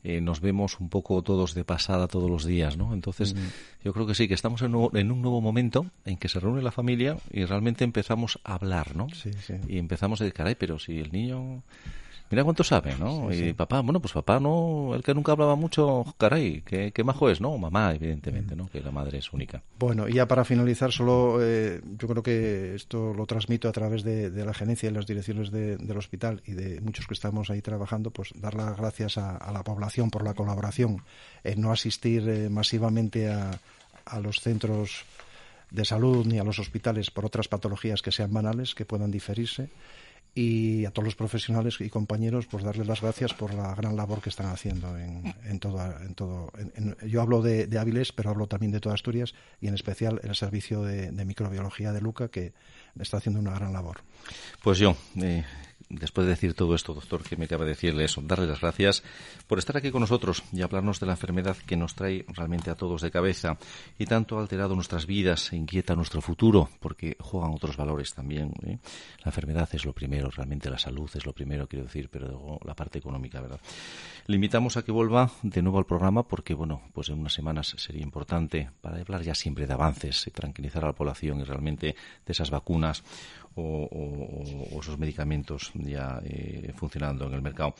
[0.03, 2.93] Eh, nos vemos un poco todos de pasada todos los días, ¿no?
[2.93, 3.35] Entonces,
[3.83, 6.39] yo creo que sí, que estamos en, nuevo- en un nuevo momento en que se
[6.41, 9.07] reúne la familia y realmente empezamos a hablar, ¿no?
[9.11, 9.53] Sí, sí.
[9.67, 11.63] Y empezamos a decir, caray, pero si el niño...
[12.31, 13.31] Mira cuánto sabe, ¿no?
[13.31, 17.03] Sí, y papá, bueno, pues papá no, el que nunca hablaba mucho, caray, qué, qué
[17.03, 17.55] majo es, ¿no?
[17.59, 17.95] Mamá, Mm.
[17.95, 18.67] evidentemente, ¿no?
[18.69, 19.61] Que la madre es única.
[19.77, 24.03] Bueno, y ya para finalizar, solo eh, yo creo que esto lo transmito a través
[24.03, 27.51] de, de la gerencia y las direcciones de- del hospital y de muchos que estamos
[27.51, 31.03] ahí trabajando, pues dar las gracias a, a la población por la colaboración,
[31.43, 33.51] en no asistir eh, masivamente a,
[34.05, 35.03] a los centros
[35.69, 39.69] de salud ni a los hospitales por otras patologías que sean banales, que puedan diferirse.
[40.35, 44.19] Y a todos los profesionales y compañeros, pues darles las gracias por la gran labor
[44.19, 45.79] que están haciendo en, en todo.
[46.01, 46.51] En todo
[47.05, 50.35] yo hablo de, de Áviles, pero hablo también de toda Asturias y en especial el
[50.35, 52.53] servicio de, de microbiología de Luca, que
[52.99, 54.01] está haciendo una gran labor.
[54.63, 55.43] Pues yo, eh,
[55.99, 59.03] después de decir todo esto, doctor, que me acaba de decirle eso, darle las gracias
[59.47, 62.75] por estar aquí con nosotros y hablarnos de la enfermedad que nos trae realmente a
[62.75, 63.57] todos de cabeza
[63.97, 68.53] y tanto ha alterado nuestras vidas e inquieta nuestro futuro, porque juegan otros valores también.
[68.65, 68.77] ¿eh?
[69.19, 72.59] La enfermedad es lo primero, realmente la salud es lo primero, quiero decir, pero luego
[72.65, 73.59] la parte económica, ¿verdad?
[74.25, 77.75] Le invitamos a que vuelva de nuevo al programa porque, bueno, pues en unas semanas
[77.77, 81.87] sería importante para hablar ya siempre de avances y tranquilizar a la población y realmente
[82.25, 83.03] de esas vacunas
[83.55, 87.75] o, esos medicamentos ya eh, funcionando en el mercado.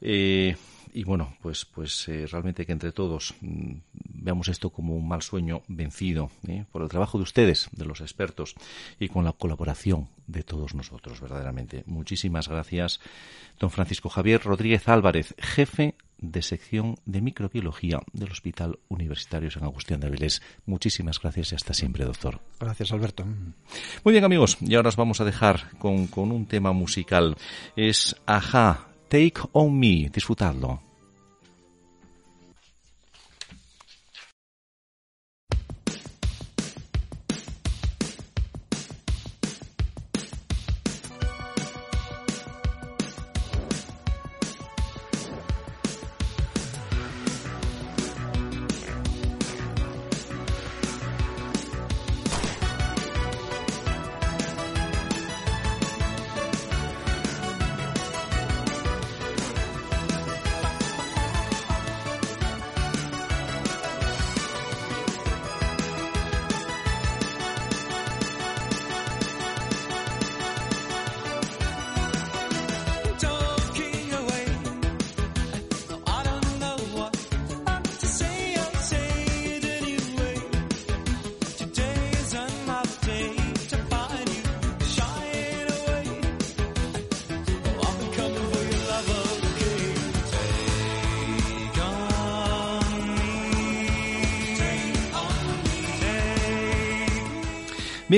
[0.00, 0.56] Eh,
[0.92, 5.22] y bueno, pues, pues eh, realmente que entre todos mm, veamos esto como un mal
[5.22, 6.64] sueño vencido ¿eh?
[6.70, 8.54] por el trabajo de ustedes, de los expertos,
[8.98, 11.84] y con la colaboración de todos nosotros, verdaderamente.
[11.86, 13.00] Muchísimas gracias,
[13.58, 20.00] don Francisco Javier Rodríguez Álvarez, jefe de sección de microbiología del Hospital Universitario San Agustín
[20.00, 20.42] de Avilés.
[20.66, 22.40] Muchísimas gracias y hasta siempre, doctor.
[22.60, 23.24] Gracias, Alberto.
[24.04, 27.36] Muy bien, amigos, y ahora os vamos a dejar con, con un tema musical.
[27.76, 30.10] Es Aja, Take On Me.
[30.12, 30.87] Disfrutadlo.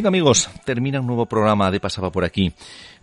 [0.00, 2.54] Bien amigos, termina un nuevo programa de Pasaba por aquí.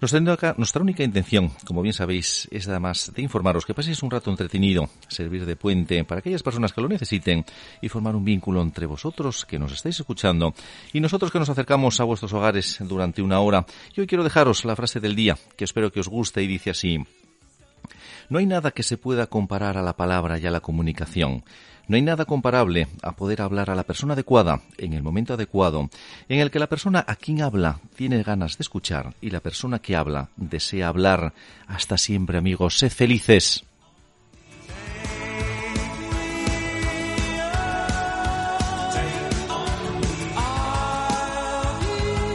[0.02, 4.89] Nuestra única intención, como bien sabéis, es además de informaros que paséis un rato entretenido,
[5.08, 7.45] servir de puente para aquellas personas que lo necesiten
[7.84, 10.56] y formar un vínculo entre vosotros que nos estáis escuchando
[10.91, 13.64] y nosotros que nos acercamos a vuestros hogares durante una hora.
[13.95, 16.72] Y hoy quiero dejaros la frase del día, que espero que os guste y dice
[16.72, 16.98] así.
[18.30, 21.43] No hay nada que se pueda comparar a la palabra y a la comunicación.
[21.88, 25.90] No hay nada comparable a poder hablar a la persona adecuada en el momento adecuado,
[26.28, 29.80] en el que la persona a quien habla tiene ganas de escuchar y la persona
[29.80, 31.34] que habla desea hablar.
[31.66, 33.64] Hasta siempre amigos, sed felices.